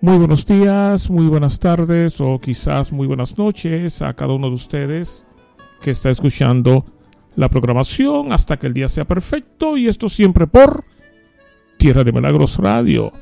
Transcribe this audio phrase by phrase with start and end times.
[0.00, 4.54] Muy buenos días, muy buenas tardes o quizás muy buenas noches a cada uno de
[4.54, 5.26] ustedes
[5.82, 6.86] que está escuchando
[7.34, 10.84] la programación hasta que el día sea perfecto y esto siempre por
[11.78, 13.12] Tierra de Milagros Radio.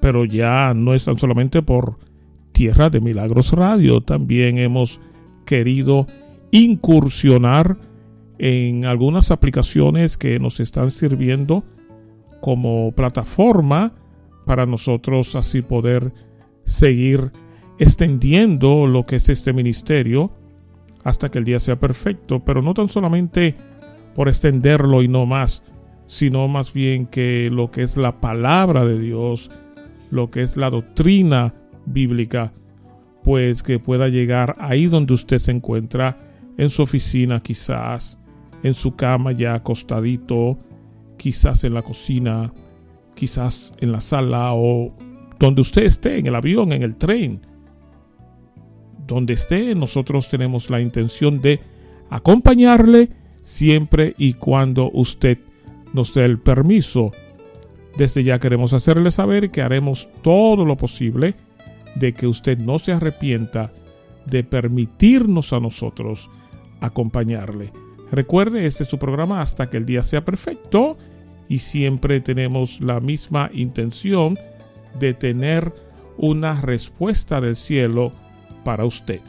[0.00, 1.98] Pero ya no es tan solamente por
[2.52, 5.00] Tierra de Milagros Radio, también hemos
[5.44, 6.06] querido
[6.50, 7.78] incursionar
[8.38, 11.64] en algunas aplicaciones que nos están sirviendo
[12.40, 13.94] como plataforma
[14.44, 16.12] para nosotros así poder
[16.64, 17.32] seguir
[17.78, 20.32] extendiendo lo que es este ministerio
[21.04, 23.54] hasta que el día sea perfecto, pero no tan solamente
[24.14, 25.62] por extenderlo y no más,
[26.06, 29.50] sino más bien que lo que es la palabra de Dios,
[30.10, 32.52] lo que es la doctrina bíblica,
[33.22, 36.18] pues que pueda llegar ahí donde usted se encuentra,
[36.58, 38.18] en su oficina quizás,
[38.66, 40.58] en su cama ya acostadito,
[41.16, 42.52] quizás en la cocina,
[43.14, 44.92] quizás en la sala o
[45.38, 47.46] donde usted esté, en el avión, en el tren.
[49.06, 51.60] Donde esté, nosotros tenemos la intención de
[52.10, 55.38] acompañarle siempre y cuando usted
[55.92, 57.12] nos dé el permiso.
[57.96, 61.36] Desde ya queremos hacerle saber que haremos todo lo posible
[61.94, 63.72] de que usted no se arrepienta
[64.26, 66.28] de permitirnos a nosotros
[66.80, 67.85] acompañarle.
[68.10, 70.96] Recuerde, este es su programa hasta que el día sea perfecto
[71.48, 74.38] y siempre tenemos la misma intención
[74.98, 75.72] de tener
[76.16, 78.12] una respuesta del cielo
[78.64, 79.20] para usted.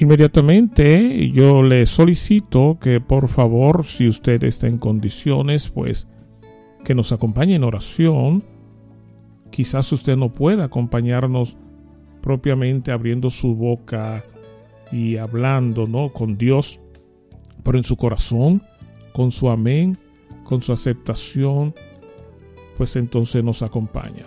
[0.00, 6.06] Inmediatamente yo le solicito que por favor, si usted está en condiciones, pues
[6.84, 8.44] que nos acompañe en oración.
[9.50, 11.56] Quizás usted no pueda acompañarnos
[12.20, 14.22] propiamente abriendo su boca
[14.92, 16.12] y hablando, ¿no?
[16.12, 16.80] Con Dios,
[17.62, 18.62] pero en su corazón,
[19.12, 19.98] con su amén,
[20.44, 21.74] con su aceptación,
[22.76, 24.26] pues entonces nos acompaña.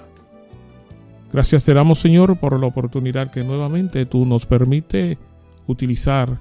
[1.31, 5.17] Gracias te damos, Señor, por la oportunidad que nuevamente tú nos permite
[5.65, 6.39] utilizar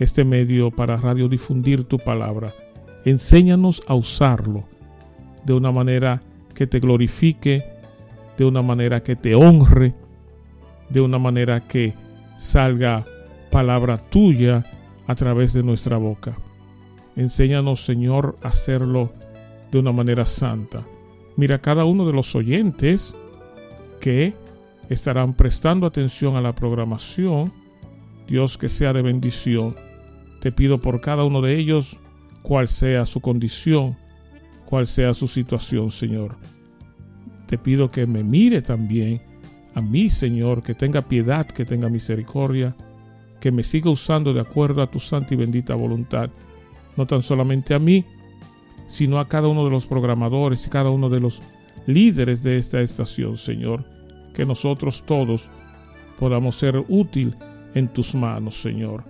[0.00, 2.52] este medio para radiodifundir tu palabra.
[3.04, 4.64] Enséñanos a usarlo
[5.44, 6.22] de una manera
[6.54, 7.64] que te glorifique,
[8.38, 9.94] de una manera que te honre,
[10.88, 11.92] de una manera que
[12.38, 13.04] salga
[13.50, 14.64] palabra tuya
[15.08, 16.36] a través de nuestra boca.
[17.16, 19.12] Enséñanos, Señor, a hacerlo
[19.72, 20.84] de una manera santa.
[21.36, 23.12] Mira cada uno de los oyentes
[24.00, 24.34] que
[24.88, 27.52] estarán prestando atención a la programación.
[28.28, 29.74] Dios que sea de bendición.
[30.40, 31.96] Te pido por cada uno de ellos,
[32.42, 33.96] cual sea su condición,
[34.64, 36.36] cual sea su situación, Señor.
[37.48, 39.22] Te pido que me mire también
[39.74, 42.76] a mí, Señor, que tenga piedad, que tenga misericordia,
[43.40, 46.28] que me siga usando de acuerdo a tu santa y bendita voluntad,
[46.94, 48.04] no tan solamente a mí,
[48.86, 51.40] sino a cada uno de los programadores y cada uno de los
[51.86, 53.82] líderes de esta estación, Señor,
[54.34, 55.48] que nosotros todos
[56.18, 57.34] podamos ser útil
[57.74, 59.04] en tus manos, Señor.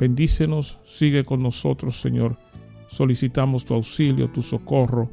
[0.00, 2.38] Bendícenos, sigue con nosotros, Señor.
[2.88, 5.12] Solicitamos tu auxilio, tu socorro,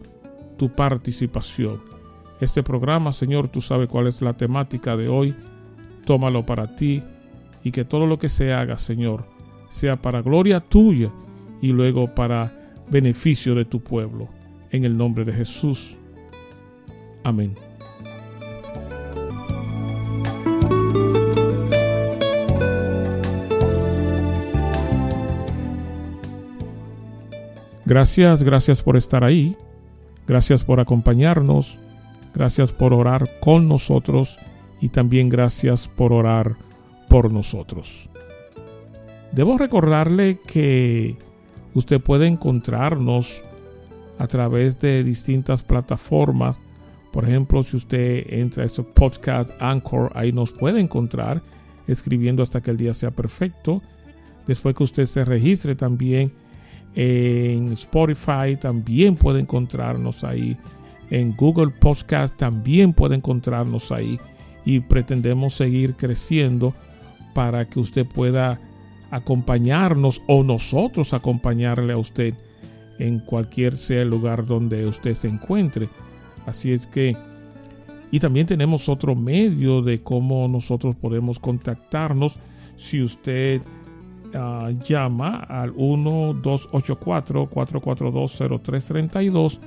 [0.57, 1.94] tu participación
[2.40, 5.35] este programa, Señor, tú sabes cuál es la temática de hoy.
[6.06, 7.01] Tómalo para ti
[7.63, 9.25] y que todo lo que se haga, Señor,
[9.69, 11.09] sea para gloria tuya
[11.62, 14.28] y luego para beneficio de tu pueblo.
[14.69, 15.95] En el nombre de Jesús.
[17.24, 17.56] Amén.
[27.85, 29.56] Gracias, gracias por estar ahí.
[30.28, 31.78] Gracias por acompañarnos.
[32.35, 34.38] Gracias por orar con nosotros
[34.81, 36.57] y también gracias por orar
[37.07, 38.09] por nosotros.
[39.31, 41.18] Debo recordarle que
[41.74, 43.41] usted puede encontrarnos
[44.18, 46.57] a través de distintas plataformas.
[47.13, 51.42] Por ejemplo, si usted entra a ese podcast Anchor, ahí nos puede encontrar
[51.88, 53.81] escribiendo hasta que el día sea perfecto.
[54.45, 56.33] Después que usted se registre también
[56.95, 60.57] en Spotify, también puede encontrarnos ahí
[61.10, 64.19] en Google Podcast también puede encontrarnos ahí
[64.66, 66.74] y pretendemos seguir creciendo
[67.34, 68.60] para que usted pueda
[69.12, 72.34] acompañarnos o nosotros acompañarle a usted
[72.98, 75.90] en cualquier sea el lugar donde usted se encuentre.
[76.46, 77.16] Así es que,
[78.12, 82.38] y también tenemos otro medio de cómo nosotros podemos contactarnos
[82.78, 83.62] si usted
[84.34, 89.62] ah, llama al 1284 442 0332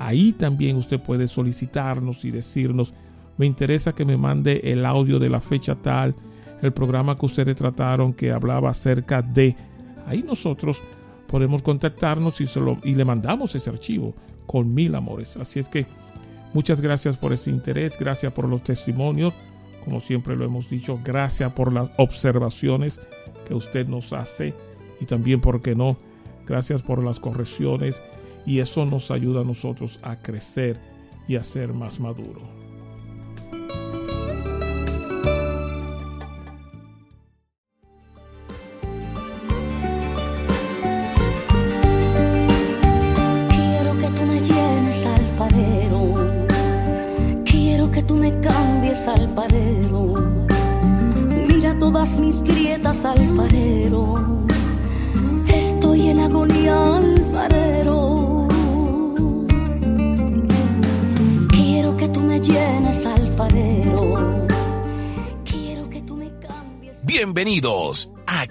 [0.00, 2.94] Ahí también usted puede solicitarnos y decirnos,
[3.36, 6.14] me interesa que me mande el audio de la fecha tal,
[6.62, 9.54] el programa que ustedes trataron que hablaba acerca de.
[10.06, 10.80] Ahí nosotros
[11.26, 12.46] podemos contactarnos y,
[12.84, 14.14] y le mandamos ese archivo
[14.46, 15.36] con mil amores.
[15.36, 15.86] Así es que
[16.54, 19.34] muchas gracias por ese interés, gracias por los testimonios,
[19.84, 23.02] como siempre lo hemos dicho, gracias por las observaciones
[23.44, 24.54] que usted nos hace
[24.98, 25.98] y también, ¿por qué no?
[26.46, 28.00] Gracias por las correcciones
[28.46, 30.78] y eso nos ayuda a nosotros a crecer
[31.28, 32.59] y a ser más maduros.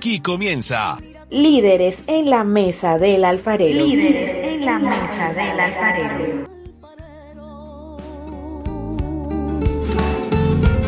[0.10, 0.98] Aquí comienza.
[1.30, 3.86] Líderes en la mesa del alfarero.
[3.86, 6.48] Líderes en la mesa del alfarero.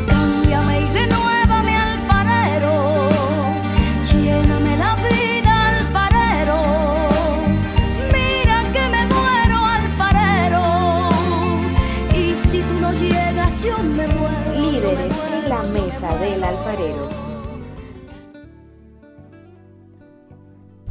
[0.07, 0.85] Cámbiame y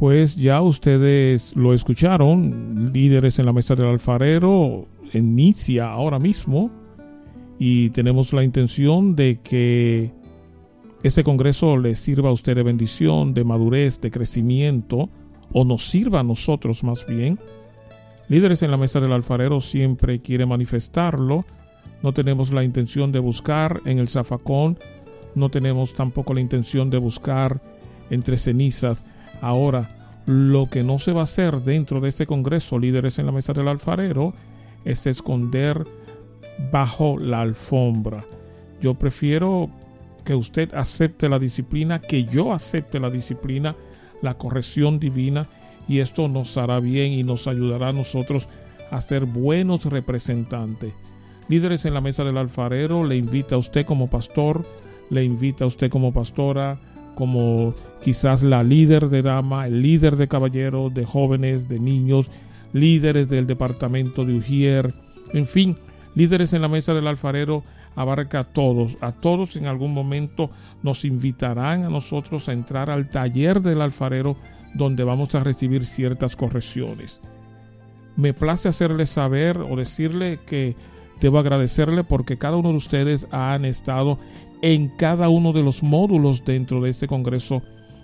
[0.01, 6.71] Pues ya ustedes lo escucharon, líderes en la mesa del alfarero inicia ahora mismo
[7.59, 10.11] y tenemos la intención de que
[11.03, 15.07] este congreso les sirva a usted de bendición, de madurez, de crecimiento,
[15.53, 17.37] o nos sirva a nosotros más bien.
[18.27, 21.45] Líderes en la mesa del alfarero siempre quiere manifestarlo.
[22.01, 24.79] No tenemos la intención de buscar en el zafacón,
[25.35, 27.61] no tenemos tampoco la intención de buscar
[28.09, 29.05] entre cenizas.
[29.41, 33.31] Ahora, lo que no se va a hacer dentro de este Congreso, líderes en la
[33.31, 34.33] mesa del alfarero,
[34.85, 35.85] es esconder
[36.71, 38.23] bajo la alfombra.
[38.81, 39.69] Yo prefiero
[40.23, 43.75] que usted acepte la disciplina, que yo acepte la disciplina,
[44.21, 45.47] la corrección divina,
[45.87, 48.47] y esto nos hará bien y nos ayudará a nosotros
[48.91, 50.93] a ser buenos representantes.
[51.47, 54.63] Líderes en la mesa del alfarero le invita a usted como pastor,
[55.09, 56.79] le invita a usted como pastora,
[57.15, 62.29] como quizás la líder de dama, el líder de caballeros, de jóvenes, de niños,
[62.73, 64.93] líderes del departamento de Ujier,
[65.33, 65.75] en fin,
[66.15, 67.63] líderes en la mesa del alfarero
[67.95, 70.49] abarca a todos, a todos en algún momento
[70.81, 74.37] nos invitarán a nosotros a entrar al taller del alfarero
[74.73, 77.19] donde vamos a recibir ciertas correcciones.
[78.15, 80.75] Me place hacerle saber o decirle que
[81.19, 84.17] debo agradecerle porque cada uno de ustedes han estado
[84.61, 87.61] en cada uno de los módulos dentro de este Congreso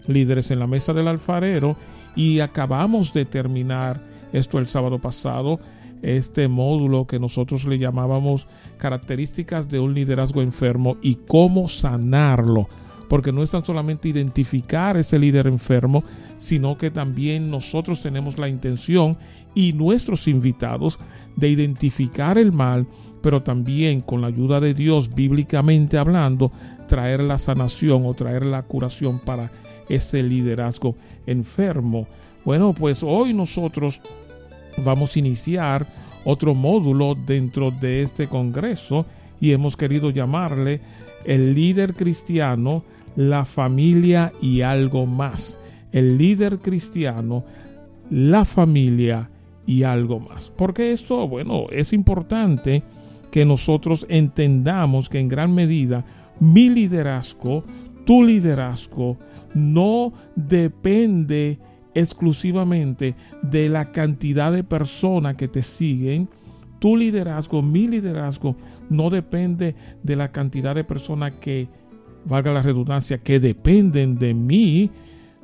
[0.07, 1.75] Líderes en la Mesa del Alfarero
[2.15, 4.01] y acabamos de terminar
[4.33, 5.59] esto el sábado pasado,
[6.01, 12.67] este módulo que nosotros le llamábamos características de un liderazgo enfermo y cómo sanarlo.
[13.07, 16.03] Porque no es tan solamente identificar ese líder enfermo,
[16.35, 19.17] sino que también nosotros tenemos la intención
[19.55, 20.99] y nuestros invitados
[21.37, 22.85] de identificar el mal,
[23.21, 26.51] pero también con la ayuda de Dios, bíblicamente hablando,
[26.87, 29.51] traer la sanación o traer la curación para
[29.89, 30.95] ese liderazgo
[31.25, 32.07] enfermo.
[32.45, 34.01] Bueno, pues hoy nosotros
[34.83, 35.87] vamos a iniciar
[36.23, 39.05] otro módulo dentro de este congreso
[39.39, 40.81] y hemos querido llamarle
[41.25, 42.83] el líder cristiano,
[43.15, 45.59] la familia y algo más.
[45.91, 47.43] El líder cristiano,
[48.09, 49.29] la familia
[49.65, 50.49] y algo más.
[50.55, 52.83] Porque esto, bueno, es importante
[53.37, 56.03] que nosotros entendamos que en gran medida
[56.39, 57.63] mi liderazgo,
[58.03, 59.19] tu liderazgo,
[59.53, 61.59] no depende
[61.93, 63.13] exclusivamente
[63.43, 66.29] de la cantidad de personas que te siguen.
[66.79, 68.55] Tu liderazgo, mi liderazgo,
[68.89, 71.67] no depende de la cantidad de personas que,
[72.25, 74.89] valga la redundancia, que dependen de mí.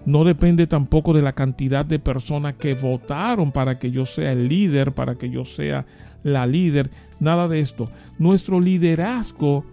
[0.07, 4.47] No depende tampoco de la cantidad de personas que votaron para que yo sea el
[4.47, 5.85] líder, para que yo sea
[6.23, 6.89] la líder.
[7.19, 7.89] Nada de esto.
[8.17, 9.63] Nuestro liderazgo,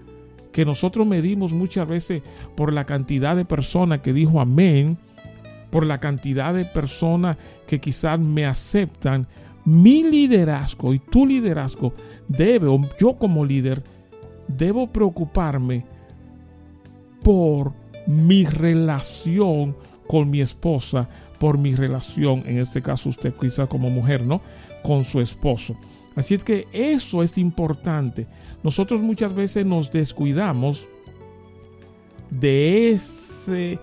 [0.52, 2.22] que nosotros medimos muchas veces
[2.56, 4.98] por la cantidad de personas que dijo amén,
[5.70, 9.26] por la cantidad de personas que quizás me aceptan,
[9.64, 11.92] mi liderazgo y tu liderazgo
[12.26, 12.66] debe,
[12.98, 13.82] yo como líder,
[14.48, 15.84] debo preocuparme
[17.22, 17.72] por
[18.06, 19.76] mi relación
[20.08, 24.40] con mi esposa, por mi relación, en este caso usted quizá como mujer, ¿no?
[24.82, 25.76] Con su esposo.
[26.16, 28.26] Así es que eso es importante.
[28.62, 30.86] Nosotros muchas veces nos descuidamos
[32.30, 33.78] de ese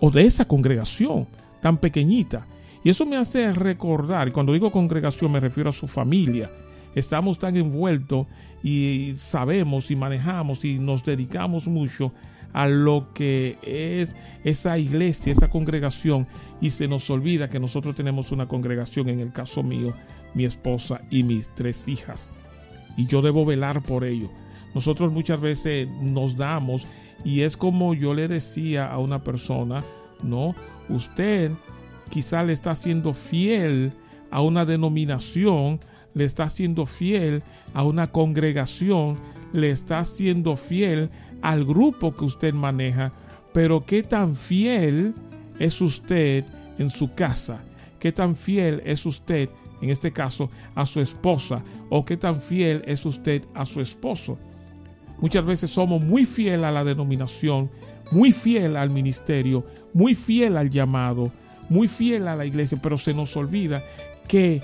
[0.00, 1.26] o de esa congregación
[1.60, 2.46] tan pequeñita.
[2.84, 6.50] Y eso me hace recordar, cuando digo congregación me refiero a su familia.
[6.94, 8.26] Estamos tan envueltos
[8.62, 12.12] y sabemos y manejamos y nos dedicamos mucho
[12.52, 16.26] a lo que es esa iglesia, esa congregación,
[16.60, 19.92] y se nos olvida que nosotros tenemos una congregación, en el caso mío,
[20.34, 22.28] mi esposa y mis tres hijas.
[22.96, 24.30] Y yo debo velar por ello.
[24.74, 26.86] Nosotros muchas veces nos damos
[27.24, 29.82] y es como yo le decía a una persona,
[30.22, 30.54] no,
[30.88, 31.52] usted
[32.10, 33.92] quizá le está siendo fiel
[34.30, 35.80] a una denominación,
[36.14, 37.42] le está siendo fiel
[37.74, 39.16] a una congregación,
[39.52, 41.10] le está siendo fiel
[41.42, 43.12] al grupo que usted maneja,
[43.52, 45.14] pero qué tan fiel
[45.58, 46.44] es usted
[46.78, 47.60] en su casa,
[47.98, 49.48] qué tan fiel es usted,
[49.80, 54.38] en este caso, a su esposa, o qué tan fiel es usted a su esposo.
[55.20, 57.70] Muchas veces somos muy fiel a la denominación,
[58.10, 61.32] muy fiel al ministerio, muy fiel al llamado,
[61.68, 63.82] muy fiel a la iglesia, pero se nos olvida
[64.26, 64.62] que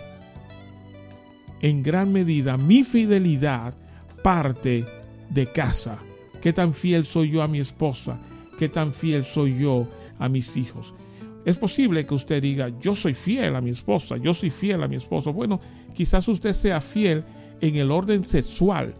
[1.60, 3.74] en gran medida mi fidelidad
[4.22, 4.84] parte
[5.30, 5.98] de casa.
[6.40, 8.18] ¿Qué tan fiel soy yo a mi esposa?
[8.58, 10.94] ¿Qué tan fiel soy yo a mis hijos?
[11.44, 14.88] Es posible que usted diga, yo soy fiel a mi esposa, yo soy fiel a
[14.88, 15.32] mi esposo.
[15.32, 15.60] Bueno,
[15.92, 17.24] quizás usted sea fiel
[17.60, 18.94] en el orden sexual,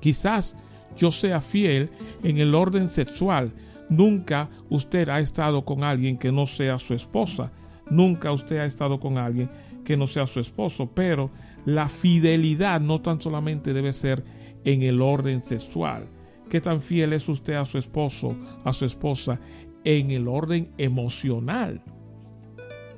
[0.00, 0.54] Quizás
[0.96, 1.90] yo sea fiel
[2.22, 3.52] en el orden sexual.
[3.88, 7.52] Nunca usted ha estado con alguien que no sea su esposa.
[7.90, 9.50] Nunca usted ha estado con alguien
[9.84, 10.90] que no sea su esposo.
[10.94, 11.30] Pero
[11.64, 14.24] la fidelidad no tan solamente debe ser
[14.64, 16.06] en el orden sexual.
[16.48, 19.38] ¿Qué tan fiel es usted a su esposo, a su esposa,
[19.84, 21.82] en el orden emocional?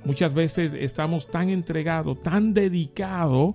[0.04, 3.54] Muchas veces estamos tan entregados, tan dedicados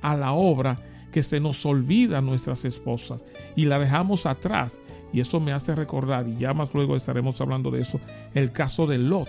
[0.00, 0.78] a la obra
[1.12, 3.22] que se nos olvida nuestras esposas
[3.54, 4.80] y la dejamos atrás.
[5.12, 8.00] Y eso me hace recordar, y ya más luego estaremos hablando de eso,
[8.32, 9.28] el caso de Lot.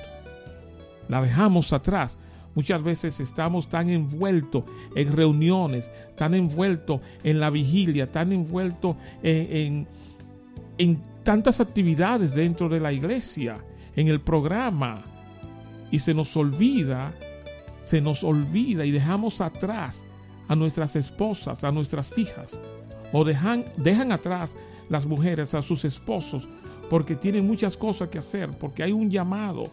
[1.10, 2.18] La dejamos atrás.
[2.56, 4.64] Muchas veces estamos tan envueltos
[4.96, 9.88] en reuniones, tan envueltos en la vigilia, tan envueltos en,
[10.78, 13.58] en tantas actividades dentro de la iglesia,
[13.96, 15.04] en el programa,
[15.92, 17.14] y se nos olvida,
[17.84, 20.06] se nos olvida y dejamos atrás
[20.48, 22.60] a nuestras esposas, a nuestras hijas,
[23.12, 24.56] o dejan, dejan atrás
[24.90, 26.48] las mujeres a sus esposos
[26.90, 29.64] porque tienen muchas cosas que hacer, porque hay un llamado.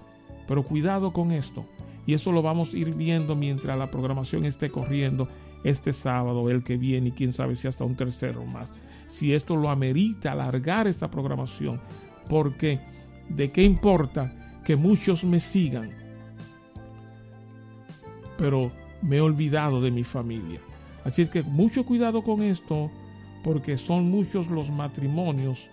[0.47, 1.65] Pero cuidado con esto.
[2.07, 5.29] Y eso lo vamos a ir viendo mientras la programación esté corriendo
[5.63, 8.73] este sábado, el que viene, y quién sabe si hasta un tercero más.
[9.11, 11.81] Si esto lo amerita alargar esta programación,
[12.29, 12.79] porque
[13.29, 14.33] de qué importa
[14.65, 15.91] que muchos me sigan,
[18.39, 18.71] pero
[19.03, 20.61] me he olvidado de mi familia.
[21.05, 22.89] Así es que mucho cuidado con esto,
[23.43, 25.69] porque son muchos los matrimonios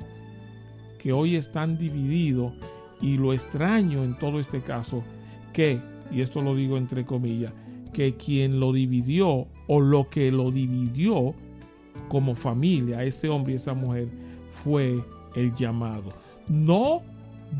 [0.98, 2.54] que hoy están divididos
[3.02, 5.04] y lo extraño en todo este caso,
[5.54, 5.80] que,
[6.12, 7.54] y esto lo digo entre comillas,
[7.94, 11.36] que quien lo dividió o lo que lo dividió
[12.08, 14.08] como familia, ese hombre y esa mujer,
[14.64, 15.04] fue
[15.36, 16.10] el llamado.
[16.48, 17.02] No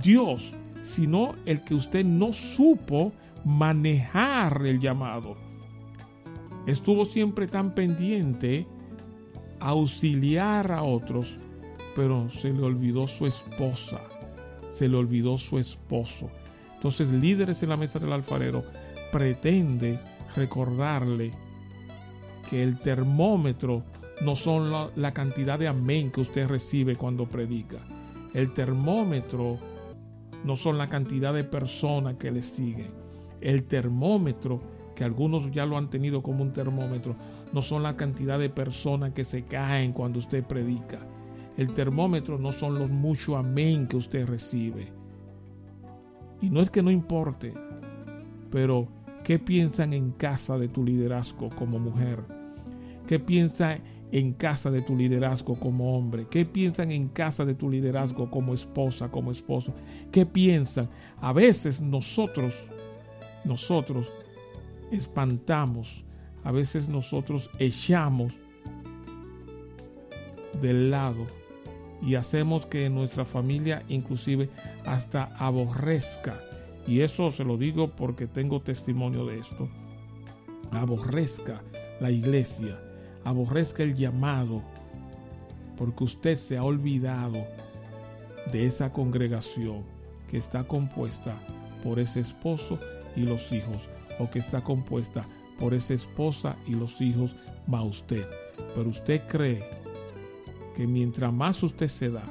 [0.02, 0.54] Dios,
[0.84, 3.12] sino el que usted no supo
[3.44, 5.36] manejar el llamado
[6.68, 8.68] estuvo siempre tan pendiente
[9.60, 11.38] a auxiliar a otros,
[11.96, 14.02] pero se le olvidó su esposa,
[14.70, 16.30] se le olvidó su esposo.
[16.76, 18.64] Entonces, líderes en la mesa del alfarero
[19.12, 20.00] pretende
[20.36, 21.32] recordarle
[22.50, 23.84] que el termómetro
[24.22, 27.78] no son la, cantidad de amén que usted recibe cuando predica.
[28.34, 29.58] El termómetro
[30.44, 32.92] no son la cantidad de personas que le siguen.
[33.42, 34.60] El termómetro
[34.96, 37.16] que algunos ya lo han tenido como un termómetro,
[37.54, 40.98] no son la cantidad de personas que se caen cuando usted predica.
[41.56, 44.92] El termómetro no son los muchos amén que usted recibe.
[46.42, 47.54] Y no es que no importe,
[48.50, 48.88] pero
[49.24, 52.24] ¿qué piensan en casa de tu liderazgo como mujer?
[53.06, 56.28] ¿Qué piensan en casa de tu liderazgo como hombre?
[56.30, 59.74] ¿Qué piensan en casa de tu liderazgo como esposa, como esposo?
[60.12, 60.90] ¿Qué piensan?
[61.20, 62.68] A veces nosotros,
[63.44, 64.08] nosotros
[64.92, 66.04] espantamos,
[66.44, 68.34] a veces nosotros echamos
[70.62, 71.26] del lado
[72.02, 74.50] y hacemos que nuestra familia inclusive
[74.86, 76.40] hasta aborrezca.
[76.88, 79.68] Y eso se lo digo porque tengo testimonio de esto.
[80.72, 81.62] Aborrezca
[82.00, 82.80] la iglesia,
[83.28, 84.62] aborrezca el llamado,
[85.76, 87.46] porque usted se ha olvidado
[88.54, 89.84] de esa congregación
[90.30, 91.36] que está compuesta
[91.84, 92.80] por ese esposo
[93.18, 93.78] y los hijos
[94.18, 95.24] o que está compuesta
[95.60, 97.36] por esa esposa y los hijos
[97.72, 98.26] va usted.
[98.74, 99.62] Pero usted cree
[100.74, 102.24] que mientras más usted se da,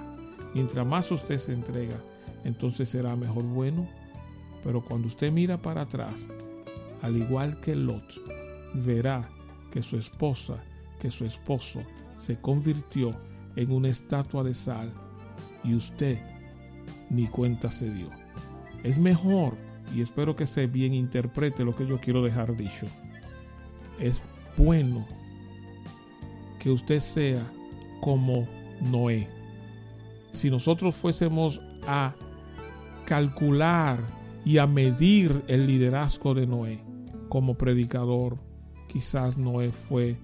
[0.55, 2.01] mientras más usted se entrega,
[2.45, 3.87] entonces será mejor bueno.
[4.65, 6.27] Pero cuando usted mira para atrás,
[7.03, 8.15] al igual que Lot,
[8.73, 9.29] verá
[9.71, 10.65] que su esposa,
[10.99, 11.81] que su esposo
[12.17, 13.15] se convirtió
[13.57, 14.93] en una estatua de sal
[15.65, 16.19] y usted
[17.11, 18.11] ni cuenta se dio.
[18.83, 19.57] Es mejor,
[19.95, 22.87] y espero que se bien interprete lo que yo quiero dejar dicho,
[23.99, 24.23] es
[24.57, 25.07] bueno
[26.59, 27.43] que usted sea
[28.01, 28.47] como
[28.81, 29.29] Noé.
[30.33, 32.15] Si nosotros fuésemos a
[33.07, 33.99] calcular
[34.45, 36.85] y a medir el liderazgo de Noé
[37.29, 38.39] como predicador,
[38.89, 40.17] quizás Noé fue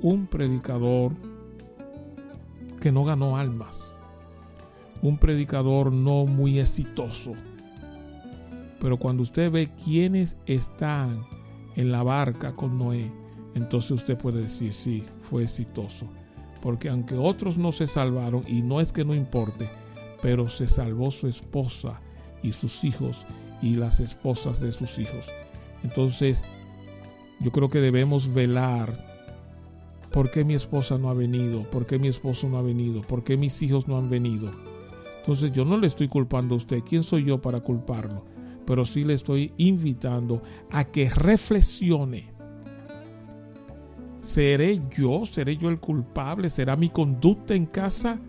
[0.00, 1.12] un predicador
[2.80, 3.94] que no ganó almas,
[5.02, 7.32] un predicador no muy exitoso.
[8.80, 11.24] Pero cuando usted ve quiénes están
[11.76, 13.10] en la barca con Noé,
[13.54, 16.06] entonces usted puede decir, sí, fue exitoso.
[16.60, 19.68] Porque aunque otros no se salvaron, y no es que no importe,
[20.20, 22.00] pero se salvó su esposa
[22.42, 23.24] y sus hijos
[23.62, 25.26] y las esposas de sus hijos.
[25.82, 26.42] Entonces,
[27.40, 29.13] yo creo que debemos velar
[30.14, 31.64] ¿Por qué mi esposa no ha venido?
[31.64, 33.00] ¿Por qué mi esposo no ha venido?
[33.00, 34.48] ¿Por qué mis hijos no han venido?
[35.18, 36.84] Entonces yo no le estoy culpando a usted.
[36.88, 38.24] ¿Quién soy yo para culparlo?
[38.64, 40.40] Pero sí le estoy invitando
[40.70, 42.32] a que reflexione.
[44.22, 45.26] ¿Seré yo?
[45.26, 46.48] ¿Seré yo el culpable?
[46.48, 48.20] ¿Será mi conducta en casa?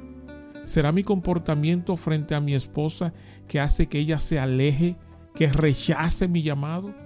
[0.63, 3.13] ¿Será mi comportamiento frente a mi esposa
[3.48, 4.96] que hace que ella se aleje,
[5.36, 7.04] que rechace mi llamado?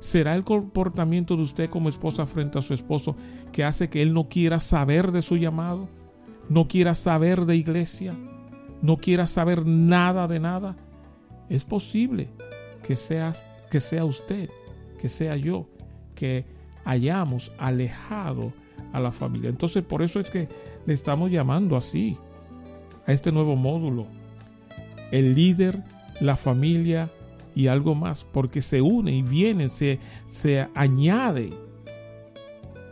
[0.00, 3.16] ¿Será el comportamiento de usted como esposa frente a su esposo
[3.52, 5.88] que hace que él no quiera saber de su llamado?
[6.48, 8.14] ¿No quiera saber de iglesia?
[8.80, 10.76] ¿No quiera saber nada de nada?
[11.48, 12.28] Es posible
[12.82, 14.50] que, seas, que sea usted,
[15.00, 15.68] que sea yo,
[16.14, 16.46] que
[16.84, 18.52] hayamos alejado
[18.92, 19.50] a la familia.
[19.50, 20.48] Entonces por eso es que
[20.86, 22.16] le estamos llamando así
[23.06, 24.06] a este nuevo módulo.
[25.10, 25.82] El líder,
[26.20, 27.10] la familia
[27.58, 31.52] y algo más, porque se une y viene, se, se añade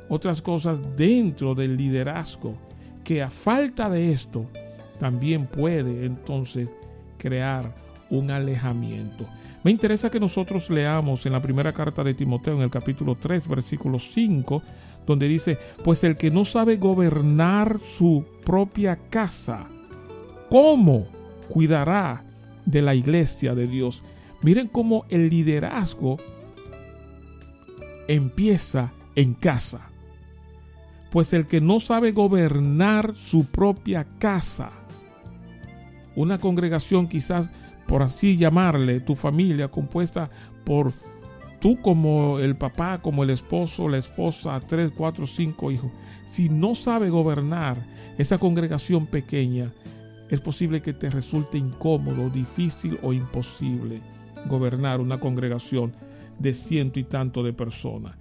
[0.08, 2.56] otras cosas dentro del liderazgo,
[3.04, 4.44] que a falta de esto
[4.98, 6.68] también puede entonces
[7.16, 7.76] crear
[8.10, 9.24] un alejamiento.
[9.62, 13.46] Me interesa que nosotros leamos en la primera carta de Timoteo, en el capítulo 3,
[13.46, 14.64] versículo 5,
[15.06, 19.68] donde dice, pues el que no sabe gobernar su propia casa,
[20.50, 21.06] ¿cómo
[21.48, 22.24] cuidará
[22.64, 24.02] de la iglesia de Dios?
[24.46, 26.18] Miren cómo el liderazgo
[28.06, 29.90] empieza en casa.
[31.10, 34.70] Pues el que no sabe gobernar su propia casa,
[36.14, 37.50] una congregación quizás
[37.88, 40.30] por así llamarle, tu familia compuesta
[40.64, 40.92] por
[41.60, 45.90] tú como el papá, como el esposo, la esposa, tres, cuatro, cinco hijos,
[46.24, 47.78] si no sabe gobernar
[48.16, 49.72] esa congregación pequeña,
[50.30, 54.00] es posible que te resulte incómodo, difícil o imposible
[54.48, 55.92] gobernar una congregación
[56.38, 58.16] de ciento y tanto de personas.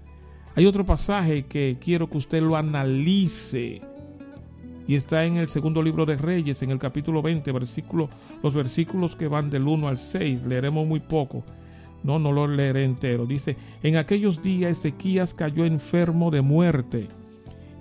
[0.55, 3.81] Hay otro pasaje que quiero que usted lo analice
[4.87, 8.09] y está en el segundo libro de Reyes, en el capítulo 20, versículo,
[8.43, 11.43] los versículos que van del 1 al 6, leeremos muy poco.
[12.03, 13.25] No, no lo leeré entero.
[13.25, 17.07] Dice, en aquellos días Ezequías cayó enfermo de muerte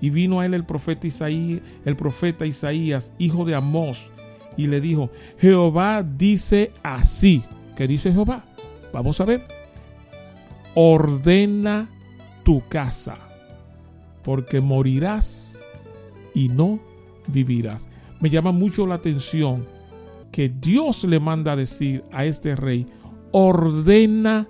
[0.01, 4.11] y vino a él el profeta Isaías, el profeta Isaías, hijo de Amós,
[4.57, 7.43] y le dijo, Jehová dice así,
[7.77, 8.45] ¿Qué dice Jehová?
[8.93, 9.47] Vamos a ver.
[10.75, 11.89] Ordena
[12.45, 13.17] tu casa,
[14.23, 15.65] porque morirás
[16.35, 16.79] y no
[17.29, 17.89] vivirás.
[18.21, 19.67] Me llama mucho la atención
[20.31, 22.87] que Dios le manda a decir a este rey,
[23.31, 24.49] ordena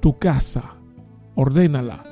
[0.00, 0.76] tu casa,
[1.34, 2.07] ordénala.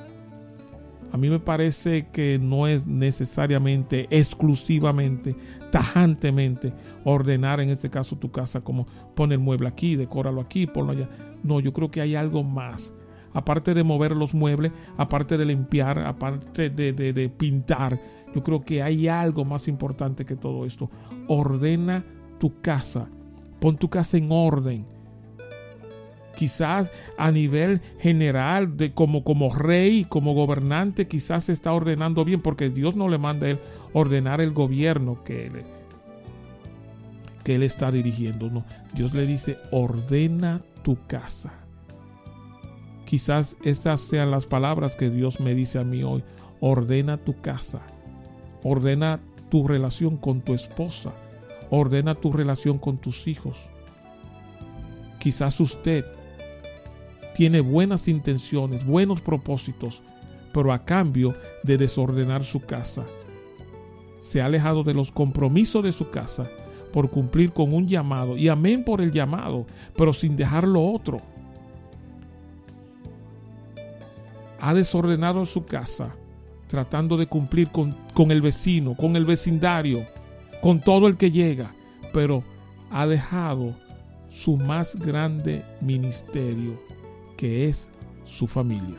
[1.17, 5.35] A mí me parece que no es necesariamente, exclusivamente,
[5.73, 6.75] tajantemente
[7.05, 11.09] ordenar en este caso tu casa como poner mueble aquí, decóralo aquí, ponlo allá.
[11.43, 12.93] No, yo creo que hay algo más.
[13.33, 17.99] Aparte de mover los muebles, aparte de limpiar, aparte de, de pintar,
[18.35, 20.91] yo creo que hay algo más importante que todo esto.
[21.29, 22.05] Ordena
[22.39, 23.09] tu casa.
[23.59, 24.85] Pon tu casa en orden
[26.37, 32.41] quizás a nivel general, de como, como rey, como gobernante, quizás se está ordenando bien,
[32.41, 33.59] porque Dios no le manda a él
[33.93, 35.65] ordenar el gobierno que él,
[37.43, 38.49] que él está dirigiendo.
[38.51, 41.53] No, Dios le dice, ordena tu casa.
[43.07, 46.23] Quizás estas sean las palabras que Dios me dice a mí hoy.
[46.61, 47.81] Ordena tu casa.
[48.63, 51.13] Ordena tu relación con tu esposa.
[51.71, 53.57] Ordena tu relación con tus hijos.
[55.21, 56.05] Quizás usted
[57.37, 60.03] tiene buenas intenciones, buenos propósitos,
[60.55, 63.05] pero a cambio de desordenar su casa.
[64.19, 66.49] Se ha alejado de los compromisos de su casa
[66.93, 71.19] por cumplir con un llamado, y amén por el llamado, pero sin dejar lo otro.
[74.59, 76.17] Ha desordenado su casa
[76.69, 80.07] tratando de cumplir con, con el vecino, con el vecindario,
[80.63, 81.75] con todo el que llega,
[82.15, 82.43] pero
[82.91, 83.75] ha dejado
[84.31, 86.81] su más grande ministerio,
[87.37, 87.89] que es
[88.25, 88.99] su familia.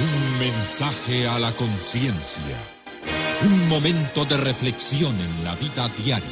[0.00, 2.58] Un mensaje a la conciencia.
[3.42, 6.24] Un momento de reflexión en la vida diaria.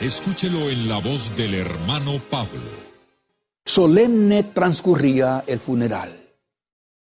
[0.00, 2.76] Escúchelo en la voz del hermano Pablo.
[3.64, 6.25] Solemne transcurría el funeral.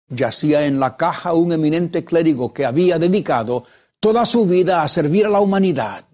[0.09, 3.65] Yacía en la caja un eminente clérigo que había dedicado
[4.01, 6.05] toda su vida a servir a la humanidad.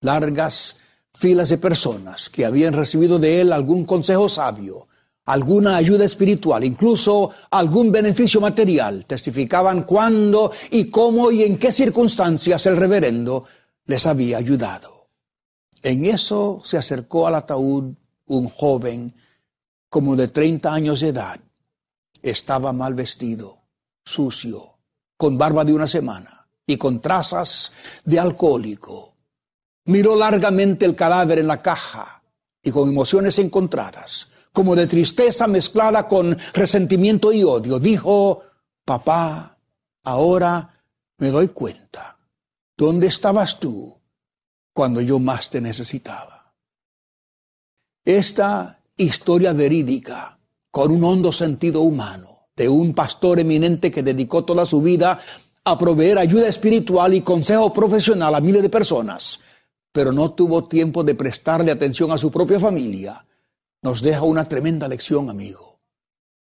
[0.00, 0.76] Largas
[1.12, 4.88] filas de personas que habían recibido de él algún consejo sabio,
[5.26, 12.66] alguna ayuda espiritual, incluso algún beneficio material, testificaban cuándo y cómo y en qué circunstancias
[12.66, 13.44] el reverendo
[13.86, 15.08] les había ayudado.
[15.82, 17.94] En eso se acercó al ataúd
[18.26, 19.14] un joven
[19.88, 21.40] como de 30 años de edad.
[22.26, 23.68] Estaba mal vestido,
[24.04, 24.78] sucio,
[25.16, 27.72] con barba de una semana y con trazas
[28.04, 29.14] de alcohólico.
[29.84, 32.24] Miró largamente el cadáver en la caja
[32.60, 38.42] y con emociones encontradas, como de tristeza mezclada con resentimiento y odio, dijo,
[38.84, 39.56] papá,
[40.02, 40.82] ahora
[41.18, 42.18] me doy cuenta.
[42.76, 43.96] ¿Dónde estabas tú
[44.72, 46.52] cuando yo más te necesitaba?
[48.04, 50.35] Esta historia verídica
[50.76, 55.18] con un hondo sentido humano de un pastor eminente que dedicó toda su vida
[55.64, 59.40] a proveer ayuda espiritual y consejo profesional a miles de personas,
[59.90, 63.24] pero no tuvo tiempo de prestarle atención a su propia familia,
[63.80, 65.78] nos deja una tremenda lección, amigo.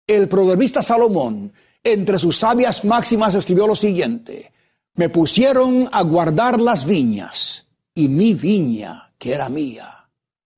[0.05, 1.51] El proverbista Salomón,
[1.83, 4.53] entre sus sabias máximas, escribió lo siguiente,
[4.93, 7.65] me pusieron a guardar las viñas
[7.95, 10.07] y mi viña, que era mía,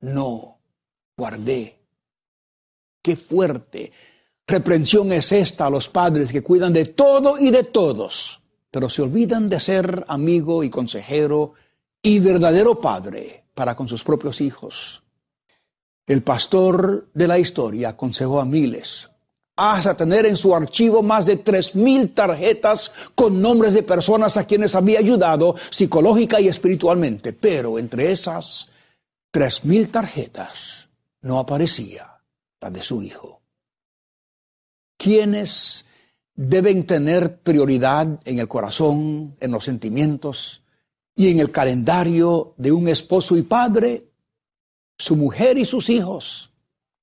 [0.02, 0.60] no
[1.16, 1.81] guardé.
[3.02, 3.92] Qué fuerte
[4.48, 9.02] reprensión es esta a los padres que cuidan de todo y de todos, pero se
[9.02, 11.54] olvidan de ser amigo y consejero
[12.02, 15.04] y verdadero padre para con sus propios hijos.
[16.06, 19.08] El pastor de la historia aconsejó a miles
[19.56, 24.46] hasta tener en su archivo más de tres mil tarjetas con nombres de personas a
[24.46, 28.70] quienes había ayudado psicológica y espiritualmente, pero entre esas
[29.30, 30.90] tres mil tarjetas
[31.22, 32.21] no aparecía
[32.70, 33.42] de su hijo.
[34.98, 35.86] ¿Quiénes
[36.36, 40.64] deben tener prioridad en el corazón, en los sentimientos
[41.16, 44.06] y en el calendario de un esposo y padre?
[44.98, 46.52] Su mujer y sus hijos.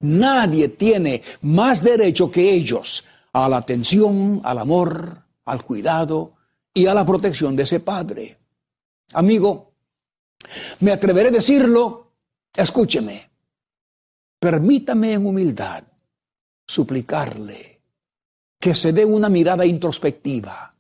[0.01, 6.35] Nadie tiene más derecho que ellos a la atención, al amor, al cuidado
[6.73, 8.39] y a la protección de ese padre.
[9.13, 9.73] Amigo,
[10.81, 12.13] me atreveré a decirlo,
[12.55, 13.29] escúcheme,
[14.39, 15.83] Permítame en humildad
[16.67, 17.81] suplicarle
[18.61, 20.75] que se dé una mirada introspectiva,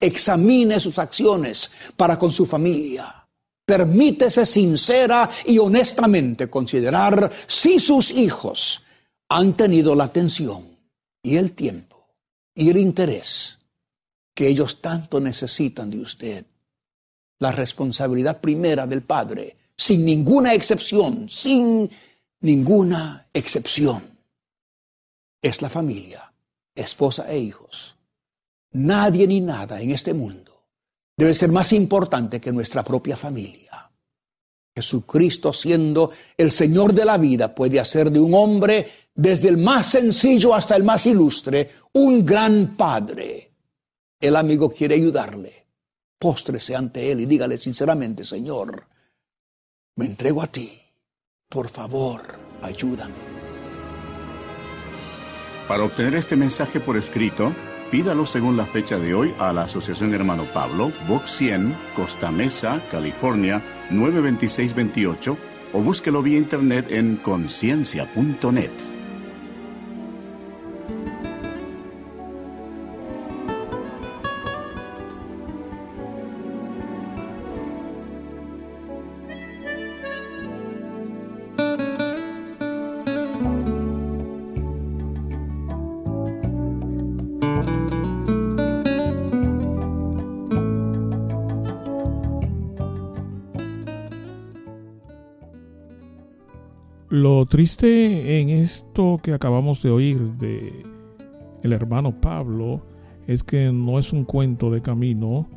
[0.00, 3.26] examine sus acciones para con su familia.
[3.64, 8.82] Permítese sincera y honestamente considerar si sus hijos
[9.28, 10.76] han tenido la atención
[11.22, 12.14] y el tiempo
[12.54, 13.58] y el interés
[14.34, 16.46] que ellos tanto necesitan de usted.
[17.40, 21.90] La responsabilidad primera del Padre, sin ninguna excepción, sin
[22.40, 24.02] ninguna excepción.
[25.40, 26.32] Es la familia,
[26.74, 27.96] esposa e hijos.
[28.72, 30.66] Nadie ni nada en este mundo
[31.16, 33.90] debe ser más importante que nuestra propia familia.
[34.74, 39.90] Jesucristo, siendo el Señor de la vida, puede hacer de un hombre, desde el más
[39.90, 43.52] sencillo hasta el más ilustre, un gran padre.
[44.20, 45.66] El amigo quiere ayudarle.
[46.16, 48.86] Póstrese ante Él y dígale sinceramente, Señor,
[49.96, 50.87] me entrego a ti
[51.48, 52.20] por favor,
[52.62, 53.14] ayúdame.
[55.66, 57.54] Para obtener este mensaje por escrito,
[57.90, 62.82] pídalo según la fecha de hoy a la Asociación Hermano Pablo, Box 100, Costa Mesa,
[62.90, 65.36] California, 92628
[65.72, 68.97] o búsquelo vía internet en conciencia.net.
[97.48, 100.84] triste en esto que acabamos de oír de
[101.62, 102.82] el hermano Pablo
[103.26, 105.48] es que no es un cuento de camino,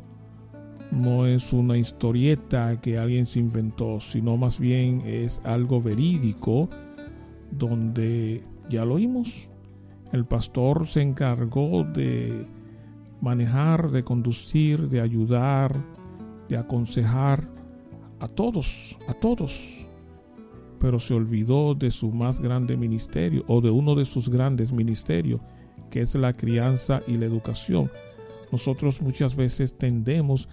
[0.90, 6.68] no es una historieta que alguien se inventó, sino más bien es algo verídico
[7.50, 9.48] donde ya lo oímos.
[10.12, 12.46] El pastor se encargó de
[13.20, 15.78] manejar, de conducir, de ayudar,
[16.48, 17.48] de aconsejar
[18.18, 19.86] a todos, a todos
[20.82, 25.40] pero se olvidó de su más grande ministerio o de uno de sus grandes ministerios,
[25.90, 27.88] que es la crianza y la educación.
[28.50, 30.48] Nosotros muchas veces tendemos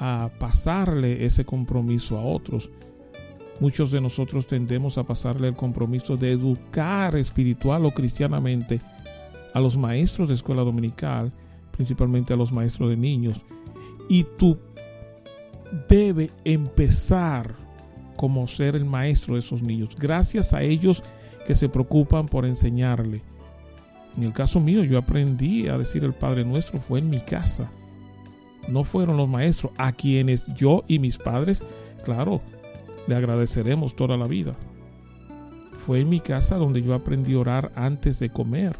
[0.00, 2.70] a pasarle ese compromiso a otros.
[3.60, 8.80] Muchos de nosotros tendemos a pasarle el compromiso de educar espiritual o cristianamente
[9.54, 11.32] a los maestros de escuela dominical,
[11.70, 13.40] principalmente a los maestros de niños.
[14.08, 14.58] Y tú
[15.88, 17.54] debe empezar
[18.22, 21.02] como ser el maestro de esos niños, gracias a ellos
[21.44, 23.20] que se preocupan por enseñarle.
[24.16, 27.68] En el caso mío, yo aprendí a decir el Padre Nuestro, fue en mi casa.
[28.68, 31.64] No fueron los maestros a quienes yo y mis padres,
[32.04, 32.40] claro,
[33.08, 34.54] le agradeceremos toda la vida.
[35.84, 38.76] Fue en mi casa donde yo aprendí a orar antes de comer.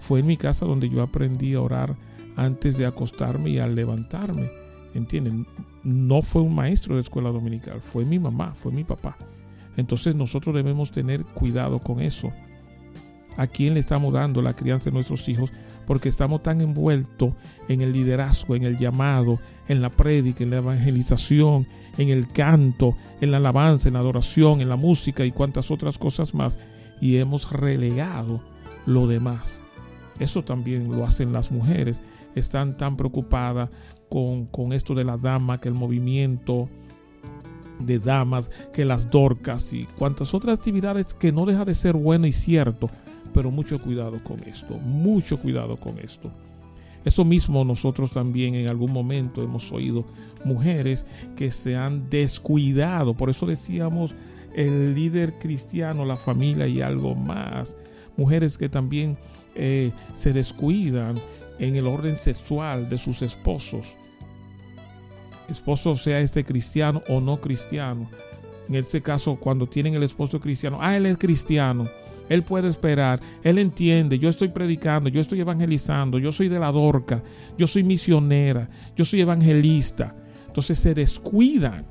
[0.00, 1.96] Fue en mi casa donde yo aprendí a orar
[2.34, 4.48] antes de acostarme y al levantarme.
[4.96, 5.46] ¿Entienden?
[5.86, 9.16] no fue un maestro de escuela dominical, fue mi mamá, fue mi papá.
[9.76, 12.32] Entonces nosotros debemos tener cuidado con eso.
[13.36, 15.52] ¿A quién le estamos dando la crianza de nuestros hijos?
[15.86, 17.34] Porque estamos tan envueltos
[17.68, 22.96] en el liderazgo, en el llamado, en la prédica, en la evangelización, en el canto,
[23.20, 26.58] en la alabanza, en la adoración, en la música y cuantas otras cosas más.
[27.00, 28.40] Y hemos relegado
[28.86, 29.62] lo demás.
[30.18, 32.00] Eso también lo hacen las mujeres.
[32.34, 33.70] Están tan preocupadas
[34.08, 36.68] con, esto de la dama, que el movimiento
[37.80, 42.26] de damas, que las dorcas y cuantas otras actividades que no deja de ser bueno
[42.26, 42.88] y cierto,
[43.34, 46.30] pero mucho cuidado con esto, mucho cuidado con esto.
[47.04, 50.04] Eso mismo nosotros también en algún momento hemos oído
[50.44, 54.14] mujeres que se han descuidado, por eso decíamos
[54.54, 57.76] el líder cristiano, la familia y algo más,
[58.16, 59.18] mujeres que también
[59.54, 61.14] eh, se descuidan
[61.58, 63.94] en el orden sexual de sus esposos.
[65.48, 68.08] Esposo sea este cristiano o no cristiano.
[68.68, 71.84] En este caso, cuando tienen el esposo cristiano, ah, él es cristiano.
[72.28, 76.72] Él puede esperar, él entiende, yo estoy predicando, yo estoy evangelizando, yo soy de la
[76.72, 77.22] dorca,
[77.56, 80.12] yo soy misionera, yo soy evangelista.
[80.48, 81.84] Entonces se descuidan.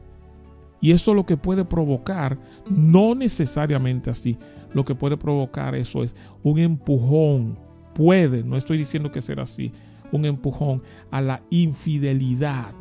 [0.81, 2.37] Y eso lo que puede provocar,
[2.69, 4.37] no necesariamente así,
[4.73, 7.57] lo que puede provocar eso es un empujón
[7.95, 9.71] puede, no estoy diciendo que será así,
[10.11, 12.73] un empujón a la infidelidad.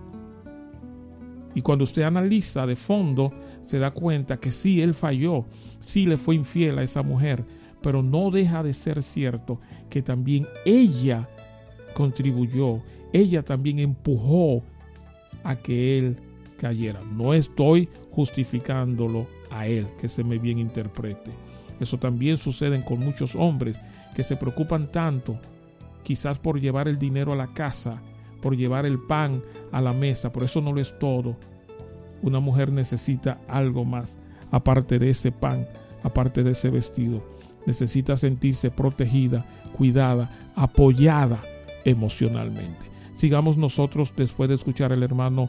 [1.55, 5.47] Y cuando usted analiza de fondo, se da cuenta que sí, él falló,
[5.79, 7.45] sí le fue infiel a esa mujer,
[7.81, 11.29] pero no deja de ser cierto que también ella
[11.95, 14.63] contribuyó, ella también empujó
[15.45, 16.17] a que él
[16.59, 17.01] cayera.
[17.13, 21.31] No estoy justificándolo a él, que se me bien interprete.
[21.79, 23.79] Eso también sucede con muchos hombres
[24.15, 25.39] que se preocupan tanto,
[26.03, 28.01] quizás por llevar el dinero a la casa,
[28.41, 31.37] por llevar el pan a la mesa, por eso no lo es todo.
[32.23, 34.17] Una mujer necesita algo más,
[34.51, 35.67] aparte de ese pan,
[36.03, 37.23] aparte de ese vestido.
[37.67, 39.45] Necesita sentirse protegida,
[39.77, 41.41] cuidada, apoyada
[41.85, 42.91] emocionalmente.
[43.17, 45.49] Sigamos nosotros después de escuchar al hermano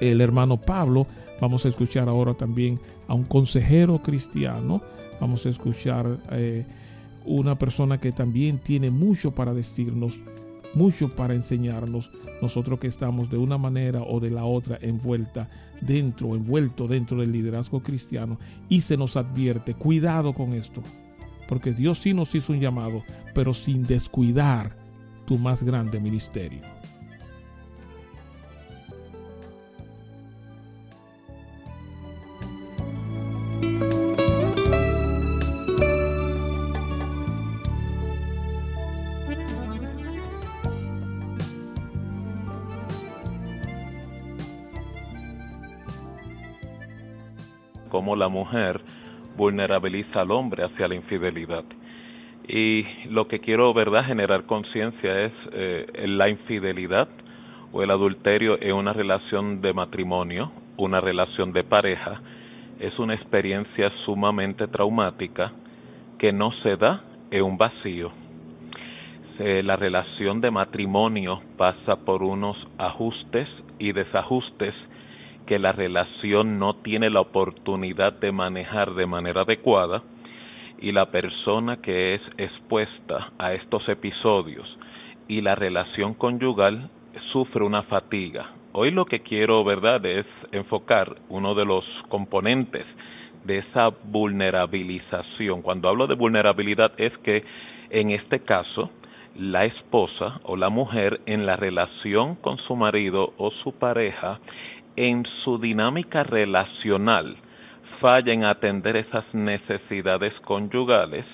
[0.00, 1.06] el hermano Pablo,
[1.40, 4.82] vamos a escuchar ahora también a un consejero cristiano,
[5.20, 6.64] vamos a escuchar eh,
[7.24, 10.18] una persona que también tiene mucho para decirnos,
[10.74, 12.10] mucho para enseñarnos,
[12.42, 15.48] nosotros que estamos de una manera o de la otra envuelta
[15.80, 20.82] dentro, envuelto dentro del liderazgo cristiano y se nos advierte, cuidado con esto,
[21.48, 23.02] porque Dios sí nos hizo un llamado,
[23.34, 24.76] pero sin descuidar
[25.26, 26.60] tu más grande ministerio.
[48.16, 48.80] La mujer
[49.36, 51.64] vulnerabiliza al hombre hacia la infidelidad.
[52.46, 57.08] Y lo que quiero, ¿verdad?, generar conciencia es eh, la infidelidad
[57.72, 62.20] o el adulterio en una relación de matrimonio, una relación de pareja,
[62.78, 65.52] es una experiencia sumamente traumática
[66.18, 68.12] que no se da en un vacío.
[69.38, 73.48] la relación de matrimonio pasa por unos ajustes
[73.78, 74.74] y desajustes
[75.46, 80.02] que la relación no tiene la oportunidad de manejar de manera adecuada
[80.78, 84.66] y la persona que es expuesta a estos episodios
[85.28, 86.90] y la relación conyugal
[87.32, 88.50] sufre una fatiga.
[88.72, 92.84] Hoy lo que quiero, ¿verdad?, es enfocar uno de los componentes
[93.44, 95.62] de esa vulnerabilización.
[95.62, 97.44] Cuando hablo de vulnerabilidad es que
[97.90, 98.90] en este caso
[99.36, 104.38] la esposa o la mujer en la relación con su marido o su pareja,
[104.96, 107.36] en su dinámica relacional,
[108.00, 111.24] falla en atender esas necesidades conyugales,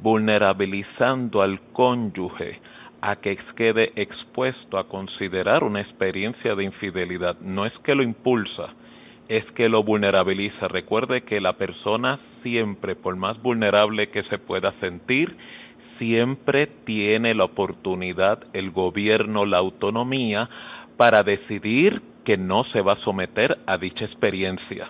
[0.00, 2.60] vulnerabilizando al cónyuge
[3.00, 7.38] a que quede expuesto a considerar una experiencia de infidelidad.
[7.40, 8.70] No es que lo impulsa,
[9.28, 10.68] es que lo vulnerabiliza.
[10.68, 15.36] Recuerde que la persona siempre, por más vulnerable que se pueda sentir,
[15.98, 20.48] siempre tiene la oportunidad el gobierno, la autonomía,
[20.96, 24.88] para decidir que no se va a someter a dicha experiencia.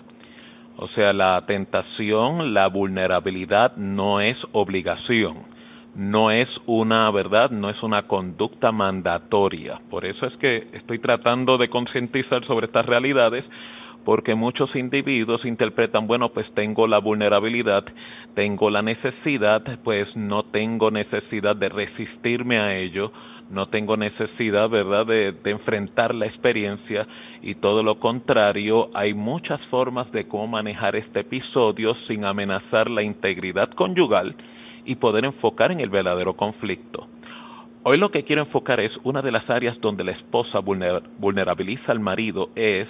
[0.76, 5.44] O sea, la tentación, la vulnerabilidad no es obligación,
[5.94, 9.80] no es una verdad, no es una conducta mandatoria.
[9.90, 13.44] Por eso es que estoy tratando de concientizar sobre estas realidades
[14.04, 17.84] porque muchos individuos interpretan, bueno, pues tengo la vulnerabilidad,
[18.34, 23.10] tengo la necesidad, pues no tengo necesidad de resistirme a ello,
[23.50, 27.06] no tengo necesidad, ¿verdad?, de, de, enfrentar la experiencia
[27.42, 33.02] y todo lo contrario, hay muchas formas de cómo manejar este episodio sin amenazar la
[33.02, 34.34] integridad conyugal
[34.84, 37.08] y poder enfocar en el verdadero conflicto.
[37.86, 42.00] Hoy lo que quiero enfocar es una de las áreas donde la esposa vulnerabiliza al
[42.00, 42.88] marido es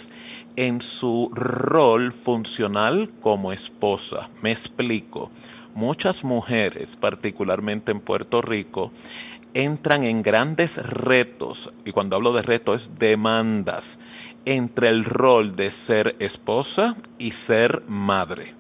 [0.55, 4.29] en su rol funcional como esposa.
[4.41, 5.33] Me explico.
[5.75, 8.93] Muchas mujeres, particularmente en Puerto Rico,
[9.55, 13.85] entran en grandes retos, y cuando hablo de retos es demandas,
[14.45, 18.53] entre el rol de ser esposa y ser madre.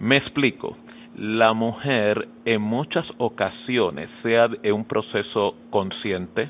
[0.00, 0.76] Me explico.
[1.16, 6.48] La mujer en muchas ocasiones, sea en un proceso consciente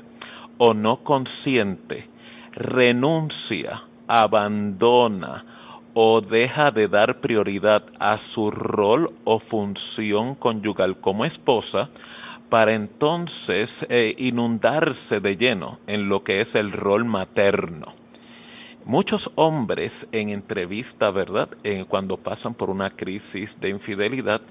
[0.59, 2.07] o no consciente,
[2.51, 5.45] renuncia abandona
[5.93, 11.89] o deja de dar prioridad a su rol o función conyugal como esposa
[12.49, 17.93] para entonces eh, inundarse de lleno en lo que es el rol materno.
[18.85, 21.49] Muchos hombres en entrevista, ¿verdad?
[21.89, 24.41] cuando pasan por una crisis de infidelidad,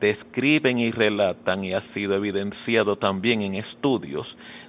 [0.00, 4.26] describen y relatan, y ha sido evidenciado también en estudios,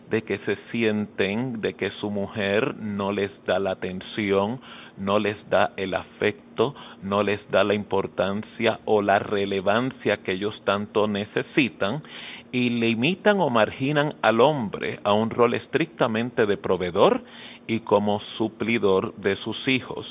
[0.10, 4.60] de que se sienten de que su mujer no les da la atención,
[4.98, 10.54] no les da el afecto, no les da la importancia o la relevancia que ellos
[10.66, 12.04] tanto necesitan
[12.54, 17.24] y limitan o marginan al hombre a un rol estrictamente de proveedor
[17.66, 20.06] y como suplidor de sus hijos.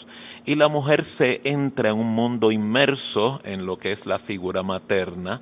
[0.45, 4.65] Y la mujer se entra en un mundo inmerso en lo que es la figura
[4.65, 5.41] materna,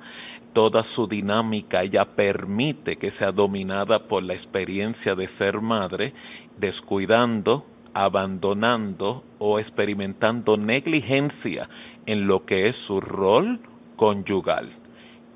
[0.53, 6.13] toda su dinámica ella permite que sea dominada por la experiencia de ser madre,
[6.59, 11.67] descuidando, abandonando o experimentando negligencia
[12.05, 13.59] en lo que es su rol
[13.95, 14.80] conyugal.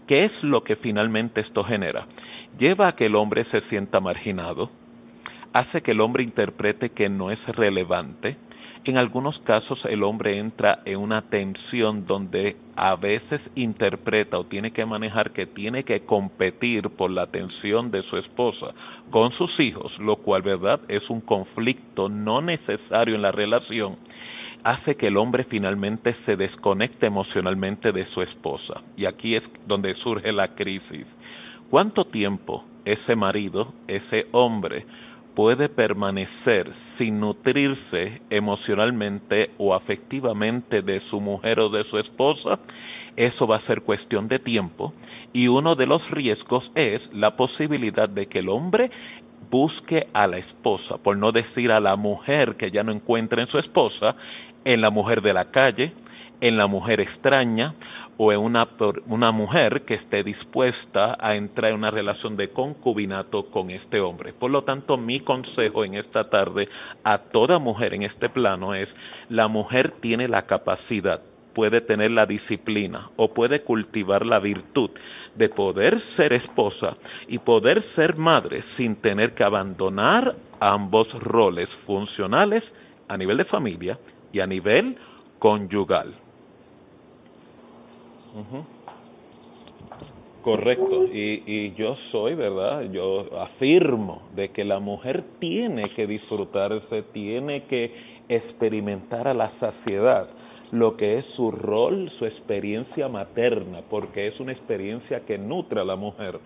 [0.08, 2.06] ¿Qué es lo que finalmente esto genera?
[2.60, 4.70] Lleva a que el hombre se sienta marginado,
[5.54, 8.38] hace que el hombre interprete que no es relevante,
[8.86, 14.72] en algunos casos el hombre entra en una tensión donde a veces interpreta o tiene
[14.72, 18.68] que manejar que tiene que competir por la atención de su esposa
[19.10, 23.98] con sus hijos, lo cual, verdad, es un conflicto no necesario en la relación,
[24.66, 28.82] hace que el hombre finalmente se desconecte emocionalmente de su esposa.
[28.98, 31.06] Y aquí es donde surge la crisis.
[31.70, 34.86] ¿Cuánto tiempo ese marido, ese hombre,
[35.36, 42.60] puede permanecer sin nutrirse emocionalmente o afectivamente de su mujer o de su esposa,
[43.16, 44.94] eso va a ser cuestión de tiempo
[45.32, 48.90] y uno de los riesgos es la posibilidad de que el hombre
[49.52, 53.48] busque a la esposa, por no decir a la mujer que ya no encuentra en
[53.48, 54.16] su esposa,
[54.66, 55.94] en la mujer de la calle,
[56.42, 57.76] en la mujer extraña
[58.18, 58.68] o en una,
[59.08, 64.34] una mujer que esté dispuesta a entrar en una relación de concubinato con este hombre.
[64.34, 66.70] Por lo tanto, mi consejo en esta tarde
[67.04, 68.90] a toda mujer en este plano es,
[69.30, 71.22] la mujer tiene la capacidad,
[71.54, 74.92] puede tener la disciplina o puede cultivar la virtud
[75.36, 76.96] de poder ser esposa
[77.28, 82.64] y poder ser madre sin tener que abandonar ambos roles funcionales
[83.08, 83.98] a nivel de familia
[84.36, 84.98] y a nivel
[85.40, 86.14] conyugal.
[90.42, 92.92] Correcto, y, y yo soy, ¿verdad?
[92.92, 97.92] Yo afirmo de que la mujer tiene que disfrutarse, tiene que
[98.28, 100.28] experimentar a la saciedad
[100.72, 105.86] lo que es su rol, su experiencia materna, porque es una experiencia que nutre a
[105.86, 106.40] la mujer,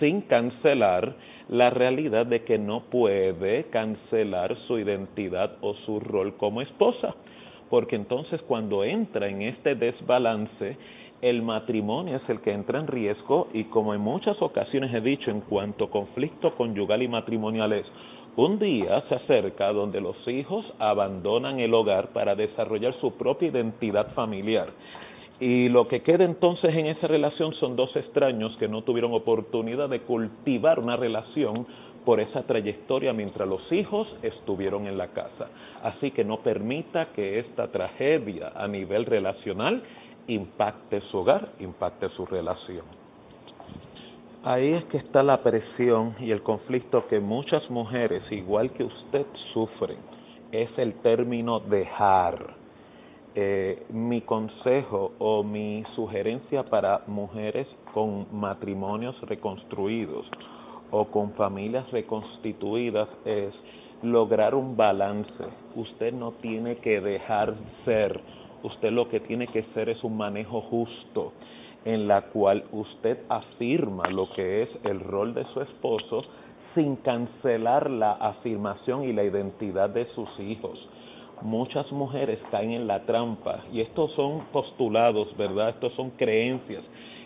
[0.00, 1.14] sin cancelar
[1.48, 7.14] la realidad de que no puede cancelar su identidad o su rol como esposa,
[7.70, 10.76] porque entonces cuando entra en este desbalance,
[11.22, 15.30] el matrimonio es el que entra en riesgo y como en muchas ocasiones he dicho
[15.30, 17.86] en cuanto a conflicto conyugal y matrimonial es,
[18.36, 24.12] un día se acerca donde los hijos abandonan el hogar para desarrollar su propia identidad
[24.12, 24.68] familiar.
[25.38, 29.88] Y lo que queda entonces en esa relación son dos extraños que no tuvieron oportunidad
[29.88, 31.66] de cultivar una relación
[32.06, 35.48] por esa trayectoria mientras los hijos estuvieron en la casa.
[35.82, 39.82] Así que no permita que esta tragedia a nivel relacional
[40.26, 42.84] impacte su hogar, impacte su relación.
[44.44, 49.26] Ahí es que está la presión y el conflicto que muchas mujeres, igual que usted,
[49.52, 49.98] sufren.
[50.52, 52.55] Es el término dejar.
[53.38, 60.24] Eh, mi consejo o mi sugerencia para mujeres con matrimonios reconstruidos
[60.90, 63.52] o con familias reconstituidas es
[64.02, 65.44] lograr un balance.
[65.74, 68.18] Usted no tiene que dejar ser,
[68.62, 71.34] usted lo que tiene que ser es un manejo justo
[71.84, 76.22] en la cual usted afirma lo que es el rol de su esposo
[76.74, 80.78] sin cancelar la afirmación y la identidad de sus hijos.
[81.42, 85.70] Muchas mujeres caen en la trampa y estos son postulados, ¿verdad?
[85.70, 86.82] Estos son creencias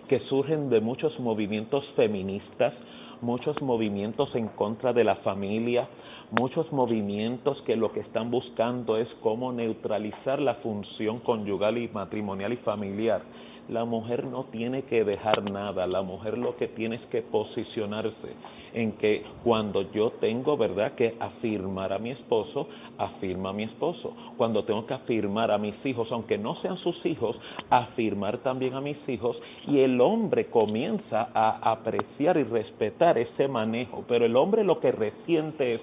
[0.08, 2.74] que surgen de muchos movimientos feministas,
[3.20, 5.88] muchos movimientos en contra de la familia,
[6.32, 12.52] muchos movimientos que lo que están buscando es cómo neutralizar la función conyugal y matrimonial
[12.52, 13.22] y familiar
[13.70, 18.34] la mujer no tiene que dejar nada, la mujer lo que tiene es que posicionarse
[18.72, 22.68] en que cuando yo tengo, ¿verdad?, que afirmar a mi esposo,
[22.98, 24.14] afirma a mi esposo.
[24.36, 27.36] Cuando tengo que afirmar a mis hijos, aunque no sean sus hijos,
[27.68, 34.04] afirmar también a mis hijos y el hombre comienza a apreciar y respetar ese manejo,
[34.08, 35.80] pero el hombre lo que resiente es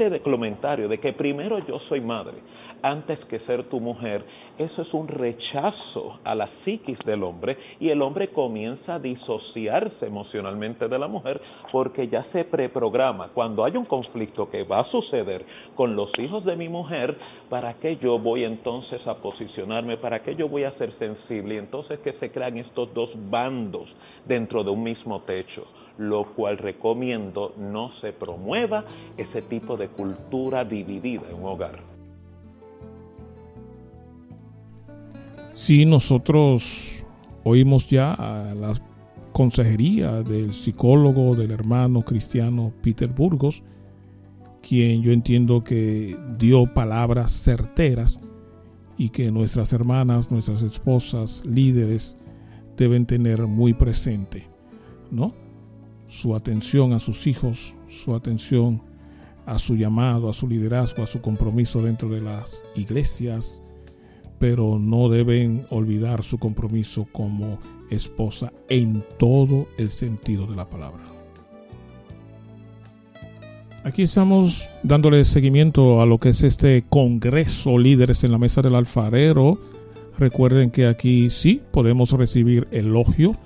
[0.00, 2.38] ese comentario de que primero yo soy madre,
[2.82, 4.24] antes que ser tu mujer,
[4.58, 10.06] eso es un rechazo a la psiquis del hombre y el hombre comienza a disociarse
[10.06, 11.40] emocionalmente de la mujer
[11.72, 13.28] porque ya se preprograma.
[13.34, 17.16] Cuando hay un conflicto que va a suceder con los hijos de mi mujer,
[17.50, 19.98] ¿para qué yo voy entonces a posicionarme?
[19.98, 21.56] ¿Para qué yo voy a ser sensible?
[21.56, 23.88] Y entonces que se crean estos dos bandos
[24.26, 25.66] dentro de un mismo techo
[25.98, 28.84] lo cual recomiendo no se promueva
[29.16, 31.95] ese tipo de cultura dividida en un hogar.
[35.56, 37.02] Si nosotros
[37.42, 38.74] oímos ya a la
[39.32, 43.62] consejería del psicólogo, del hermano cristiano Peter Burgos,
[44.60, 48.20] quien yo entiendo que dio palabras certeras
[48.98, 52.18] y que nuestras hermanas, nuestras esposas, líderes
[52.76, 54.46] deben tener muy presente,
[55.10, 55.32] ¿no?
[56.06, 58.82] Su atención a sus hijos, su atención
[59.46, 63.62] a su llamado, a su liderazgo, a su compromiso dentro de las iglesias,
[64.38, 67.58] pero no deben olvidar su compromiso como
[67.90, 71.02] esposa en todo el sentido de la palabra.
[73.84, 78.74] Aquí estamos dándole seguimiento a lo que es este Congreso Líderes en la Mesa del
[78.74, 79.60] Alfarero.
[80.18, 83.36] Recuerden que aquí sí podemos recibir elogio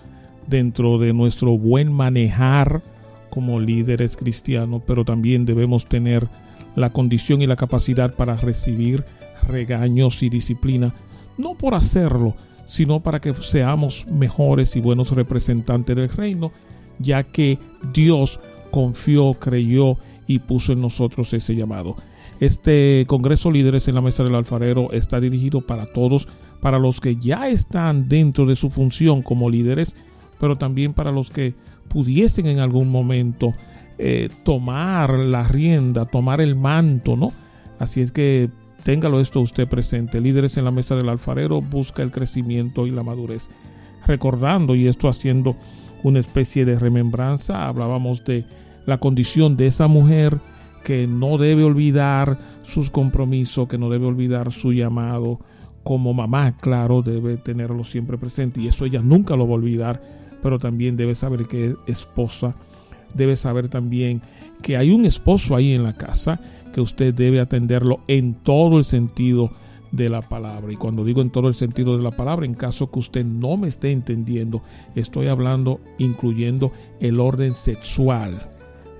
[0.46, 2.82] dentro de nuestro buen manejar
[3.28, 6.26] como líderes cristianos, pero también debemos tener
[6.74, 9.04] la condición y la capacidad para recibir
[9.46, 10.94] regaños y disciplina,
[11.38, 12.34] no por hacerlo,
[12.66, 16.52] sino para que seamos mejores y buenos representantes del reino,
[16.98, 17.58] ya que
[17.92, 21.96] Dios confió, creyó y puso en nosotros ese llamado.
[22.38, 26.28] Este Congreso Líderes en la Mesa del Alfarero está dirigido para todos,
[26.60, 29.96] para los que ya están dentro de su función como líderes,
[30.38, 31.54] pero también para los que
[31.88, 33.52] pudiesen en algún momento
[33.98, 37.32] eh, tomar la rienda, tomar el manto, ¿no?
[37.78, 38.48] Así es que
[38.84, 40.20] Téngalo esto usted presente.
[40.20, 43.48] Líderes en la mesa del alfarero busca el crecimiento y la madurez.
[44.06, 45.56] Recordando y esto haciendo
[46.02, 48.44] una especie de remembranza, hablábamos de
[48.86, 50.38] la condición de esa mujer
[50.82, 55.40] que no debe olvidar sus compromisos, que no debe olvidar su llamado.
[55.82, 60.02] Como mamá, claro, debe tenerlo siempre presente y eso ella nunca lo va a olvidar,
[60.42, 62.54] pero también debe saber que es esposa,
[63.14, 64.22] debe saber también
[64.62, 66.40] que hay un esposo ahí en la casa
[66.72, 69.50] que usted debe atenderlo en todo el sentido
[69.92, 70.72] de la palabra.
[70.72, 73.56] Y cuando digo en todo el sentido de la palabra, en caso que usted no
[73.56, 74.62] me esté entendiendo,
[74.94, 78.50] estoy hablando incluyendo el orden sexual.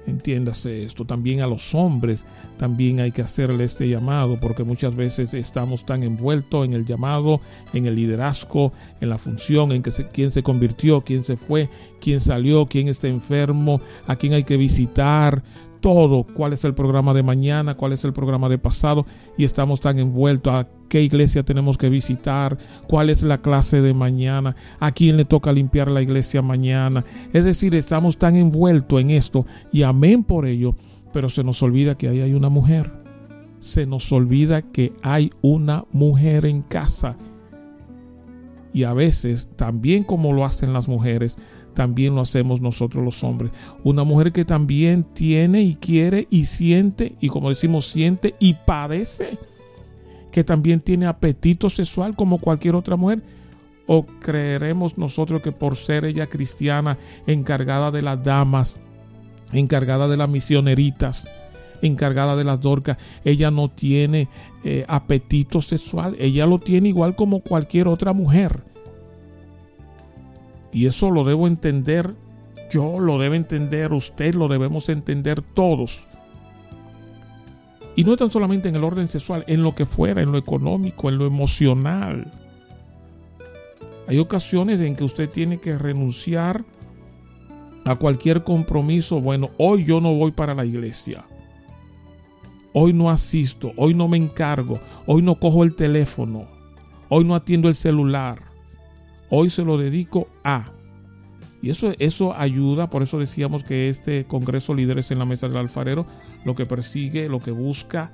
[0.07, 2.25] Entiéndase esto, también a los hombres
[2.57, 7.41] también hay que hacerle este llamado porque muchas veces estamos tan envueltos en el llamado,
[7.75, 11.69] en el liderazgo, en la función, en que quién se convirtió, quién se fue,
[12.01, 15.43] quién salió, quién está enfermo, a quién hay que visitar,
[15.81, 19.07] todo, cuál es el programa de mañana, cuál es el programa de pasado
[19.37, 23.95] y estamos tan envueltos a qué iglesia tenemos que visitar, cuál es la clase de
[23.95, 27.05] mañana, a quién le toca limpiar la iglesia mañana.
[27.33, 30.77] Es decir, estamos tan envueltos en esto y amén por ello,
[31.13, 32.93] pero se nos olvida que ahí hay una mujer.
[33.61, 37.17] Se nos olvida que hay una mujer en casa.
[38.73, 41.37] Y a veces, también como lo hacen las mujeres,
[41.71, 43.53] también lo hacemos nosotros los hombres.
[43.85, 49.39] Una mujer que también tiene y quiere y siente, y como decimos, siente y padece,
[50.31, 53.23] que también tiene apetito sexual como cualquier otra mujer.
[53.87, 58.79] ¿O creeremos nosotros que por ser ella cristiana, encargada de las damas,
[59.53, 61.29] encargada de las misioneritas,
[61.83, 64.29] encargada de las dorcas, ella no tiene
[64.63, 66.15] eh, apetito sexual?
[66.21, 68.70] Ella lo tiene igual como cualquier otra mujer.
[70.73, 72.15] Y eso lo debo entender
[72.71, 76.07] yo, lo debe entender usted, lo debemos entender todos.
[77.97, 81.09] Y no tan solamente en el orden sexual, en lo que fuera, en lo económico,
[81.09, 82.33] en lo emocional.
[84.07, 86.65] Hay ocasiones en que usted tiene que renunciar
[87.85, 89.21] a cualquier compromiso.
[89.21, 91.25] Bueno, hoy yo no voy para la iglesia.
[92.73, 96.47] Hoy no asisto, hoy no me encargo, hoy no cojo el teléfono,
[97.09, 98.50] hoy no atiendo el celular
[99.31, 100.73] Hoy se lo dedico a.
[101.63, 105.59] Y eso, eso ayuda, por eso decíamos que este Congreso Líderes en la Mesa del
[105.59, 106.07] Alfarero
[106.45, 108.13] lo que persigue, lo que busca,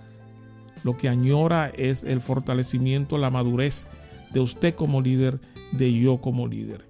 [0.84, 3.86] lo que añora es el fortalecimiento, la madurez
[4.32, 5.40] de usted como líder,
[5.72, 6.86] de yo como líder.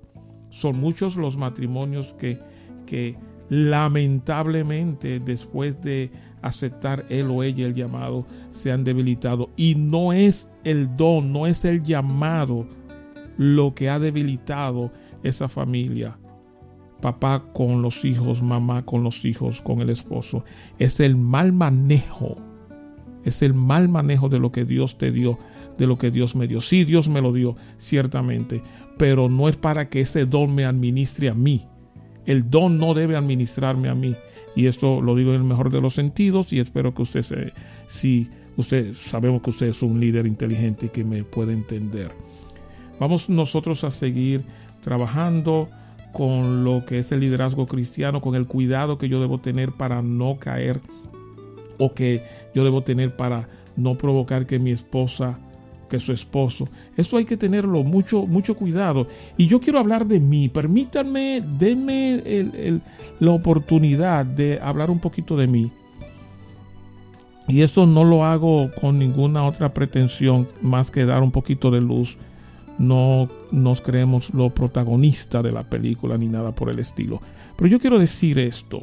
[0.50, 2.40] Son muchos los matrimonios que,
[2.86, 3.16] que
[3.48, 6.10] lamentablemente después de
[6.42, 9.50] aceptar él o ella el llamado se han debilitado.
[9.56, 12.66] Y no es el don, no es el llamado
[13.36, 16.18] lo que ha debilitado esa familia.
[17.00, 20.44] Papá con los hijos, mamá con los hijos, con el esposo.
[20.78, 22.36] Es el mal manejo.
[23.24, 25.38] Es el mal manejo de lo que Dios te dio,
[25.76, 26.60] de lo que Dios me dio.
[26.60, 28.62] Sí, Dios me lo dio, ciertamente,
[28.98, 31.66] pero no es para que ese don me administre a mí.
[32.24, 34.14] El don no debe administrarme a mí.
[34.54, 37.52] Y esto lo digo en el mejor de los sentidos y espero que usted se,
[37.88, 42.12] si usted sabemos que usted es un líder inteligente que me puede entender.
[42.98, 44.44] Vamos nosotros a seguir
[44.80, 45.68] trabajando
[46.12, 50.00] con lo que es el liderazgo cristiano, con el cuidado que yo debo tener para
[50.00, 50.80] no caer
[51.78, 52.22] o que
[52.54, 55.38] yo debo tener para no provocar que mi esposa,
[55.90, 56.66] que su esposo.
[56.96, 59.06] Eso hay que tenerlo mucho, mucho cuidado.
[59.36, 60.48] Y yo quiero hablar de mí.
[60.48, 62.80] Permítanme, denme
[63.20, 65.70] la oportunidad de hablar un poquito de mí.
[67.48, 71.80] Y esto no lo hago con ninguna otra pretensión más que dar un poquito de
[71.80, 72.16] luz
[72.78, 77.20] no nos creemos lo protagonista de la película ni nada por el estilo.
[77.56, 78.80] Pero yo quiero decir esto.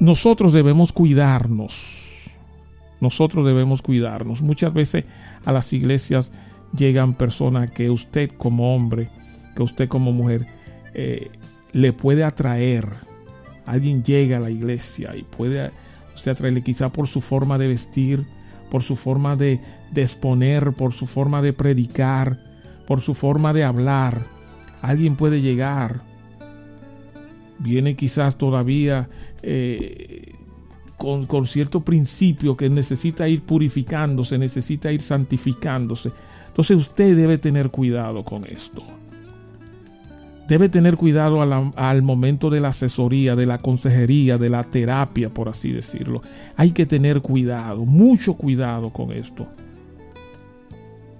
[0.00, 2.00] Nosotros debemos cuidarnos.
[3.00, 4.42] Nosotros debemos cuidarnos.
[4.42, 5.04] Muchas veces
[5.44, 6.32] a las iglesias
[6.76, 9.08] llegan personas que usted como hombre,
[9.54, 10.46] que usted como mujer,
[10.94, 11.30] eh,
[11.72, 12.88] le puede atraer.
[13.66, 15.70] Alguien llega a la iglesia y puede
[16.14, 18.26] usted atraerle quizá por su forma de vestir,
[18.70, 19.60] por su forma de,
[19.94, 22.38] exponer, por su forma de predicar,
[22.86, 24.26] por su forma de hablar.
[24.82, 26.02] Alguien puede llegar,
[27.58, 29.08] viene quizás todavía
[29.42, 30.32] eh,
[30.96, 36.12] con, con, cierto principio que necesita ir purificándose, necesita ir santificándose.
[36.48, 38.99] Entonces usted debe tener cuidado con esto
[40.50, 41.40] debe tener cuidado
[41.76, 46.22] al, momento de la asesoría, de la consejería, de la terapia, por así decirlo.
[46.56, 49.46] Hay que tener cuidado, mucho cuidado con esto.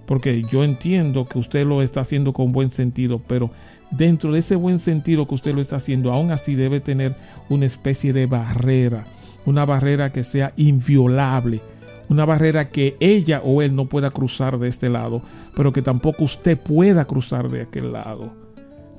[0.04, 3.52] Porque yo entiendo que usted lo está haciendo con buen sentido, pero
[3.92, 7.14] dentro de ese buen sentido que usted lo está haciendo, aún así debe tener
[7.48, 9.04] una especie de barrera,
[9.46, 11.60] una barrera que sea inviolable,
[12.08, 15.22] una barrera que ella o él no pueda cruzar de este lado,
[15.54, 18.49] pero que tampoco usted pueda cruzar de aquel lado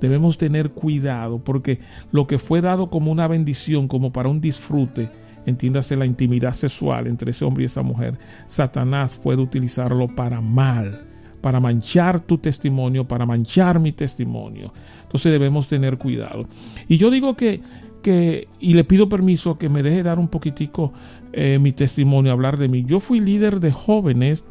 [0.01, 1.79] debemos tener cuidado porque
[2.11, 5.09] lo que fue dado como una bendición, como para un disfrute,
[5.45, 11.03] entiéndase la intimidad sexual entre ese hombre y esa mujer, Satanás puede utilizarlo para mal,
[11.39, 14.73] para manchar tu testimonio, para manchar mi testimonio.
[15.03, 16.47] Entonces debemos tener cuidado.
[16.87, 17.61] Y yo digo que,
[18.01, 20.93] que y le pido permiso que me deje dar un poquitico
[21.33, 22.83] eh, mi testimonio, hablar de mí.
[22.85, 24.45] Yo fui líder de jóvenes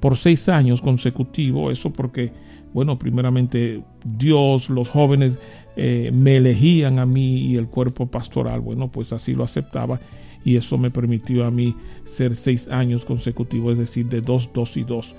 [0.00, 2.32] por seis años consecutivos, eso porque
[2.72, 5.38] bueno, primeramente Dios, los jóvenes
[5.76, 10.00] eh, me elegían a mí y el cuerpo pastoral, bueno, pues así lo aceptaba
[10.44, 14.76] y eso me permitió a mí ser seis años consecutivos, es decir, de dos, dos
[14.76, 15.14] y dos,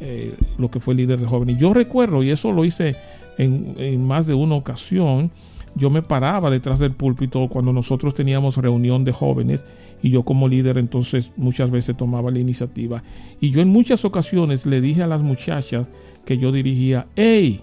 [0.00, 1.56] eh, lo que fue líder de jóvenes.
[1.56, 2.96] Y yo recuerdo, y eso lo hice
[3.38, 5.30] en, en más de una ocasión,
[5.76, 9.64] yo me paraba detrás del púlpito cuando nosotros teníamos reunión de jóvenes
[10.02, 13.02] y yo como líder entonces muchas veces tomaba la iniciativa.
[13.40, 15.88] Y yo en muchas ocasiones le dije a las muchachas
[16.24, 17.60] que yo dirigía, hey,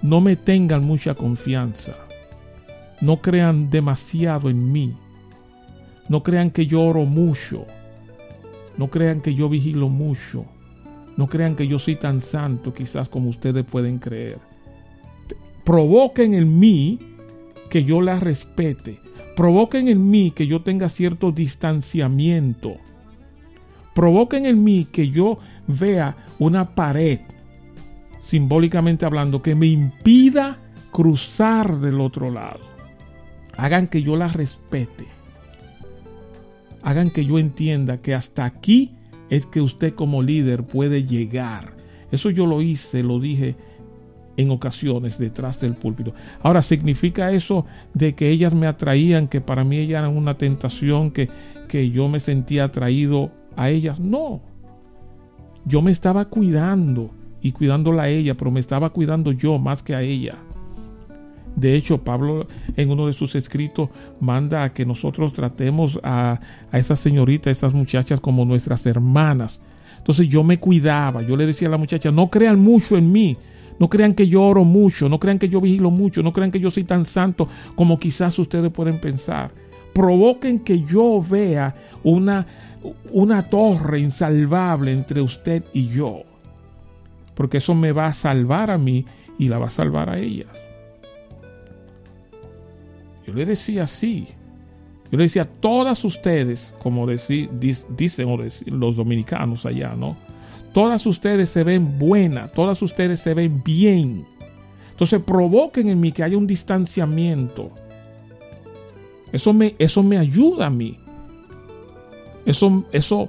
[0.00, 1.96] no me tengan mucha confianza,
[3.00, 4.94] no crean demasiado en mí,
[6.08, 7.66] no crean que yo oro mucho,
[8.76, 10.44] no crean que yo vigilo mucho,
[11.16, 14.38] no crean que yo soy tan santo quizás como ustedes pueden creer.
[15.64, 16.98] Provoquen en mí
[17.70, 18.98] que yo la respete.
[19.36, 22.76] Provoquen en mí que yo tenga cierto distanciamiento.
[23.94, 27.20] Provoquen en mí que yo vea una pared,
[28.22, 30.56] simbólicamente hablando, que me impida
[30.90, 32.60] cruzar del otro lado.
[33.56, 35.06] Hagan que yo la respete.
[36.82, 38.92] Hagan que yo entienda que hasta aquí
[39.28, 41.74] es que usted como líder puede llegar.
[42.10, 43.56] Eso yo lo hice, lo dije
[44.36, 46.14] en ocasiones detrás del púlpito.
[46.42, 51.10] Ahora, ¿significa eso de que ellas me atraían, que para mí ellas eran una tentación,
[51.10, 51.28] que,
[51.68, 54.00] que yo me sentía atraído a ellas?
[54.00, 54.40] No.
[55.64, 57.10] Yo me estaba cuidando
[57.42, 60.36] y cuidándola a ella, pero me estaba cuidando yo más que a ella.
[61.56, 63.90] De hecho, Pablo en uno de sus escritos
[64.20, 66.40] manda a que nosotros tratemos a,
[66.70, 69.60] a esas señoritas, esas muchachas como nuestras hermanas.
[69.98, 73.36] Entonces yo me cuidaba, yo le decía a la muchacha, no crean mucho en mí,
[73.78, 76.60] no crean que yo oro mucho, no crean que yo vigilo mucho, no crean que
[76.60, 79.50] yo soy tan santo como quizás ustedes pueden pensar.
[79.92, 82.46] Provoquen que yo vea una,
[83.12, 86.31] una torre insalvable entre usted y yo.
[87.34, 89.04] Porque eso me va a salvar a mí
[89.38, 90.46] y la va a salvar a ella.
[93.26, 94.28] Yo le decía así.
[95.10, 100.16] Yo le decía, todas ustedes, como dicen los dominicanos allá, ¿no?
[100.72, 104.26] Todas ustedes se ven buenas, todas ustedes se ven bien.
[104.90, 107.70] Entonces provoquen en mí que haya un distanciamiento.
[109.32, 110.98] Eso me, eso me ayuda a mí.
[112.46, 113.28] Eso, eso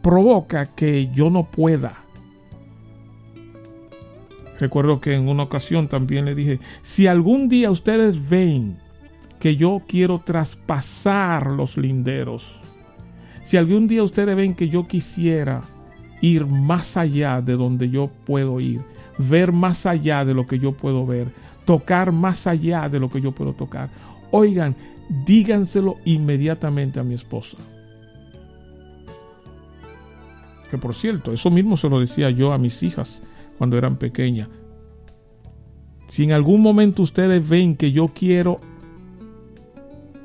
[0.00, 2.05] provoca que yo no pueda.
[4.58, 8.78] Recuerdo que en una ocasión también le dije, si algún día ustedes ven
[9.38, 12.60] que yo quiero traspasar los linderos,
[13.42, 15.62] si algún día ustedes ven que yo quisiera
[16.22, 18.80] ir más allá de donde yo puedo ir,
[19.18, 21.28] ver más allá de lo que yo puedo ver,
[21.64, 23.90] tocar más allá de lo que yo puedo tocar.
[24.30, 24.74] Oigan,
[25.26, 27.58] díganselo inmediatamente a mi esposa.
[30.70, 33.22] Que por cierto, eso mismo se lo decía yo a mis hijas
[33.58, 34.48] cuando eran pequeñas.
[36.08, 38.60] Si en algún momento ustedes ven que yo quiero,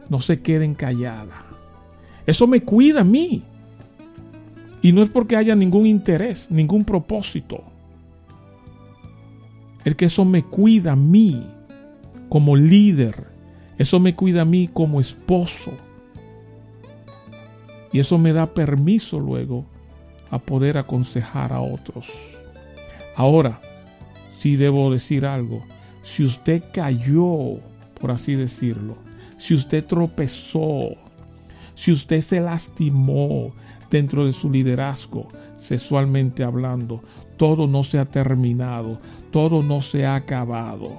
[0.09, 1.45] no se queden calladas.
[2.25, 3.43] Eso me cuida a mí.
[4.81, 7.63] Y no es porque haya ningún interés, ningún propósito.
[9.85, 11.45] El que eso me cuida a mí
[12.29, 13.27] como líder.
[13.77, 15.71] Eso me cuida a mí como esposo.
[17.91, 19.65] Y eso me da permiso luego
[20.29, 22.07] a poder aconsejar a otros.
[23.15, 23.59] Ahora,
[24.35, 25.63] si debo decir algo,
[26.03, 27.59] si usted cayó,
[27.99, 28.97] por así decirlo,
[29.37, 30.95] si usted tropezó,
[31.75, 33.53] si usted se lastimó,
[33.91, 37.01] dentro de su liderazgo, sexualmente hablando.
[37.37, 38.99] Todo no se ha terminado,
[39.31, 40.89] todo no se ha acabado,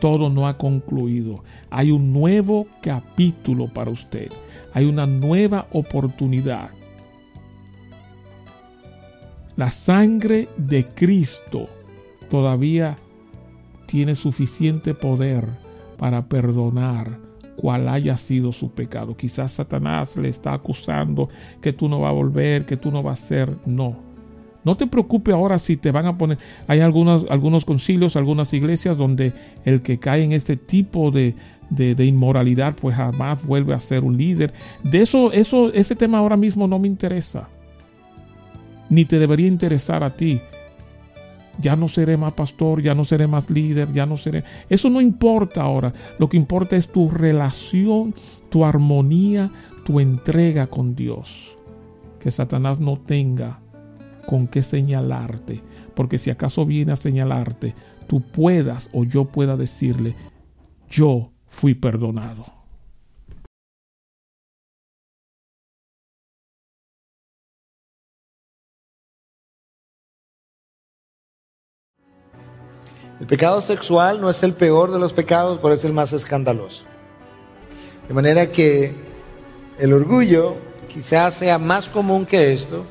[0.00, 1.42] todo no ha concluido.
[1.70, 4.28] Hay un nuevo capítulo para usted,
[4.74, 6.70] hay una nueva oportunidad.
[9.56, 11.68] La sangre de Cristo
[12.30, 12.96] todavía
[13.86, 15.46] tiene suficiente poder
[15.98, 17.18] para perdonar
[17.56, 19.16] cual haya sido su pecado.
[19.16, 21.28] Quizás Satanás le está acusando
[21.60, 23.56] que tú no vas a volver, que tú no vas a ser.
[23.66, 23.96] No.
[24.64, 26.38] No te preocupes ahora si te van a poner.
[26.66, 29.32] Hay algunos, algunos concilios, algunas iglesias donde
[29.64, 31.34] el que cae en este tipo de,
[31.68, 34.52] de, inmoralidad, pues jamás vuelve a ser un líder.
[34.84, 37.48] De eso, eso, ese tema ahora mismo no me interesa.
[38.92, 40.38] Ni te debería interesar a ti
[41.58, 44.44] ya no seré más pastor, ya no seré más líder, ya no seré...
[44.68, 45.92] Eso no importa ahora.
[46.18, 48.14] Lo que importa es tu relación,
[48.50, 49.50] tu armonía,
[49.84, 51.56] tu entrega con Dios.
[52.20, 53.60] Que Satanás no tenga
[54.26, 55.60] con qué señalarte.
[55.94, 57.74] Porque si acaso viene a señalarte,
[58.06, 60.14] tú puedas o yo pueda decirle,
[60.88, 62.61] yo fui perdonado.
[73.22, 76.86] El pecado sexual no es el peor de los pecados, pero es el más escandaloso.
[78.08, 78.96] De manera que
[79.78, 80.56] el orgullo
[80.88, 82.84] quizás sea más común que esto,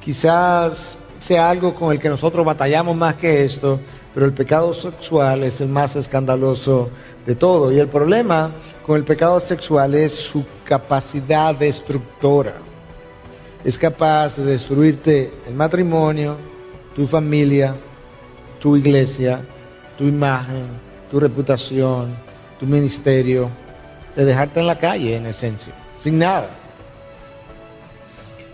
[0.00, 3.78] quizás sea algo con el que nosotros batallamos más que esto,
[4.14, 6.88] pero el pecado sexual es el más escandaloso
[7.26, 7.70] de todo.
[7.70, 8.54] Y el problema
[8.86, 12.54] con el pecado sexual es su capacidad destructora.
[13.62, 16.38] Es capaz de destruirte el matrimonio,
[16.96, 17.76] tu familia,
[18.60, 19.44] tu iglesia,
[19.98, 20.68] tu imagen,
[21.10, 22.14] tu reputación,
[22.58, 23.50] tu ministerio,
[24.16, 26.48] de dejarte en la calle en esencia, sin nada.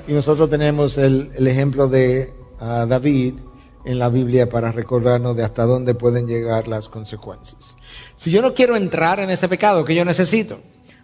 [0.08, 3.34] Y nosotros tenemos el, ejemplo de ah, David
[3.84, 7.76] en la Biblia para recordarnos de hasta dónde pueden llegar las consecuencias.
[8.16, 10.58] Si yo no quiero entrar en ese pecado, ¿qué yo necesito?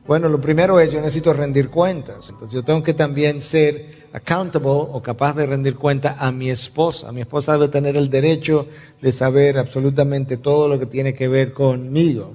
[0.06, 2.30] Bueno, lo primero es yo necesito rendir cuentas.
[2.30, 7.12] Entonces yo tengo que también ser accountable o capaz de rendir cuenta a mi esposa.
[7.12, 8.66] Mi esposa debe tener el derecho
[9.00, 12.34] de saber absolutamente todo lo que tiene que ver conmigo.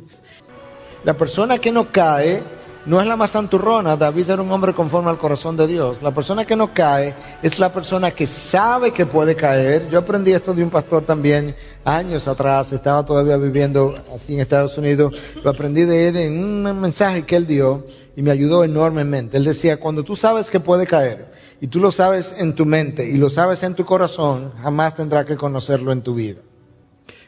[1.03, 2.41] La persona que no cae
[2.85, 3.97] no es la más santurrona.
[3.97, 6.01] David era un hombre conforme al corazón de Dios.
[6.01, 9.89] La persona que no cae es la persona que sabe que puede caer.
[9.89, 12.71] Yo aprendí esto de un pastor también años atrás.
[12.71, 15.13] Estaba todavía viviendo aquí en Estados Unidos.
[15.43, 19.37] Lo aprendí de él en un mensaje que él dio y me ayudó enormemente.
[19.37, 23.07] Él decía, cuando tú sabes que puede caer y tú lo sabes en tu mente
[23.07, 26.39] y lo sabes en tu corazón, jamás tendrás que conocerlo en tu vida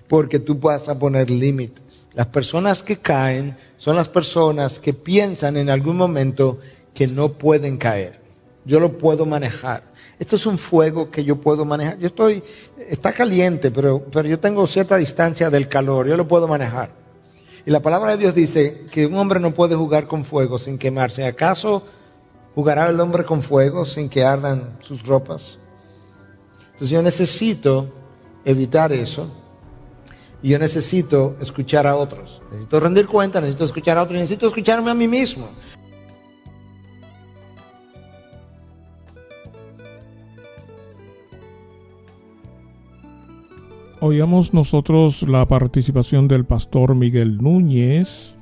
[0.07, 2.07] porque tú vas a poner límites.
[2.13, 6.59] Las personas que caen son las personas que piensan en algún momento
[6.93, 8.19] que no pueden caer.
[8.65, 9.83] Yo lo puedo manejar.
[10.19, 11.99] Esto es un fuego que yo puedo manejar.
[11.99, 12.43] Yo estoy,
[12.89, 16.07] está caliente, pero, pero yo tengo cierta distancia del calor.
[16.07, 16.89] Yo lo puedo manejar.
[17.65, 20.77] Y la palabra de Dios dice que un hombre no puede jugar con fuego sin
[20.77, 21.25] quemarse.
[21.25, 21.83] ¿Acaso
[22.55, 25.59] jugará el hombre con fuego sin que ardan sus ropas?
[26.65, 27.93] Entonces yo necesito
[28.45, 29.29] evitar eso
[30.41, 32.41] y yo necesito escuchar a otros.
[32.51, 35.47] Necesito rendir cuenta, necesito escuchar a otros, necesito escucharme a mí mismo.
[43.99, 48.35] Oíamos nosotros la participación del pastor Miguel Núñez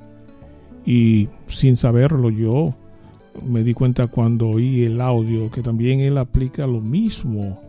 [0.84, 2.74] y sin saberlo yo
[3.44, 7.60] me di cuenta cuando oí el audio que también él aplica lo mismo,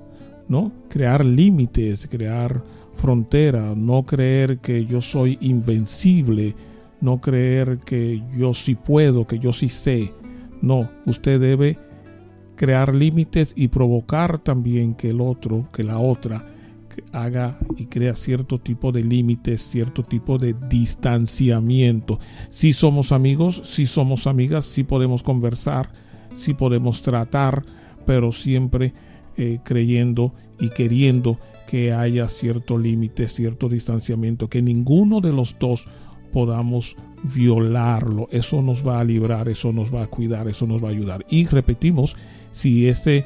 [0.47, 0.71] ¿no?
[0.89, 2.61] Crear límites, crear
[2.97, 6.55] frontera, no creer que yo soy invencible,
[6.99, 10.13] no creer que yo sí puedo, que yo sí sé.
[10.61, 11.77] No, usted debe
[12.55, 16.45] crear límites y provocar también que el otro, que la otra,
[17.11, 22.19] haga y crea cierto tipo de límites, cierto tipo de distanciamiento.
[22.49, 25.91] Si somos amigos, si somos amigas, si podemos conversar,
[26.33, 27.63] si podemos tratar,
[28.05, 28.93] pero siempre
[29.37, 35.86] eh, creyendo y queriendo que haya cierto límite, cierto distanciamiento, que ninguno de los dos
[36.32, 38.28] podamos violarlo.
[38.32, 41.26] Eso nos va a librar, eso nos va a cuidar, eso nos va a ayudar.
[41.30, 42.15] Y repetimos,
[42.51, 43.26] si este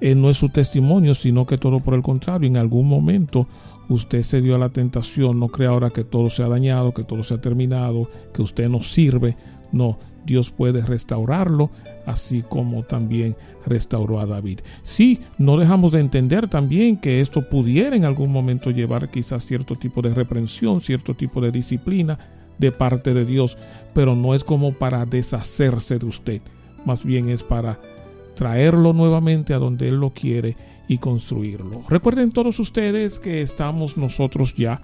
[0.00, 3.46] eh, no es su testimonio, sino que todo por el contrario, en algún momento
[3.88, 7.04] usted se dio a la tentación, no crea ahora que todo se ha dañado, que
[7.04, 9.36] todo se ha terminado, que usted no sirve.
[9.72, 11.70] No, Dios puede restaurarlo,
[12.04, 14.60] así como también restauró a David.
[14.82, 19.76] Sí, no dejamos de entender también que esto pudiera en algún momento llevar quizás cierto
[19.76, 22.18] tipo de reprensión, cierto tipo de disciplina
[22.58, 23.56] de parte de Dios,
[23.94, 26.42] pero no es como para deshacerse de usted,
[26.84, 27.78] más bien es para
[28.34, 30.56] traerlo nuevamente a donde Él lo quiere
[30.88, 31.82] y construirlo.
[31.88, 34.82] Recuerden todos ustedes que estamos nosotros ya,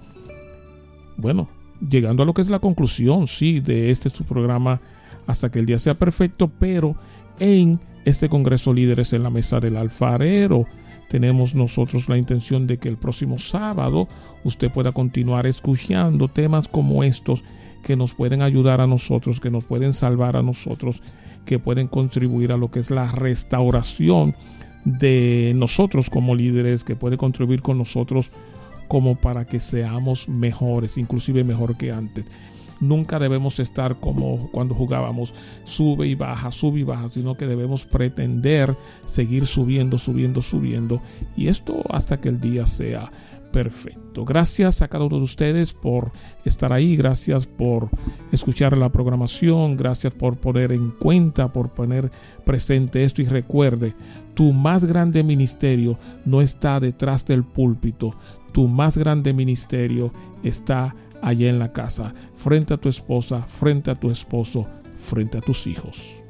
[1.17, 1.49] bueno,
[1.89, 4.81] llegando a lo que es la conclusión, sí, de este su programa
[5.27, 6.95] hasta que el día sea perfecto, pero
[7.39, 10.65] en este Congreso Líderes en la Mesa del Alfarero
[11.09, 14.07] tenemos nosotros la intención de que el próximo sábado
[14.43, 17.43] usted pueda continuar escuchando temas como estos
[17.83, 21.01] que nos pueden ayudar a nosotros, que nos pueden salvar a nosotros,
[21.45, 24.33] que pueden contribuir a lo que es la restauración
[24.85, 28.31] de nosotros como líderes, que puede contribuir con nosotros
[28.87, 32.25] como para que seamos mejores, inclusive mejor que antes.
[32.79, 35.33] Nunca debemos estar como cuando jugábamos,
[35.65, 41.01] sube y baja, sube y baja, sino que debemos pretender seguir subiendo, subiendo, subiendo.
[41.35, 43.11] Y esto hasta que el día sea
[43.53, 44.25] perfecto.
[44.25, 46.11] Gracias a cada uno de ustedes por
[46.43, 47.87] estar ahí, gracias por
[48.31, 52.11] escuchar la programación, gracias por poner en cuenta, por poner
[52.43, 53.93] presente esto y recuerde,
[54.33, 58.11] tu más grande ministerio no está detrás del púlpito,
[58.51, 60.11] tu más grande ministerio
[60.43, 64.67] está allá en la casa, frente a tu esposa, frente a tu esposo,
[64.97, 66.22] frente a tus hijos.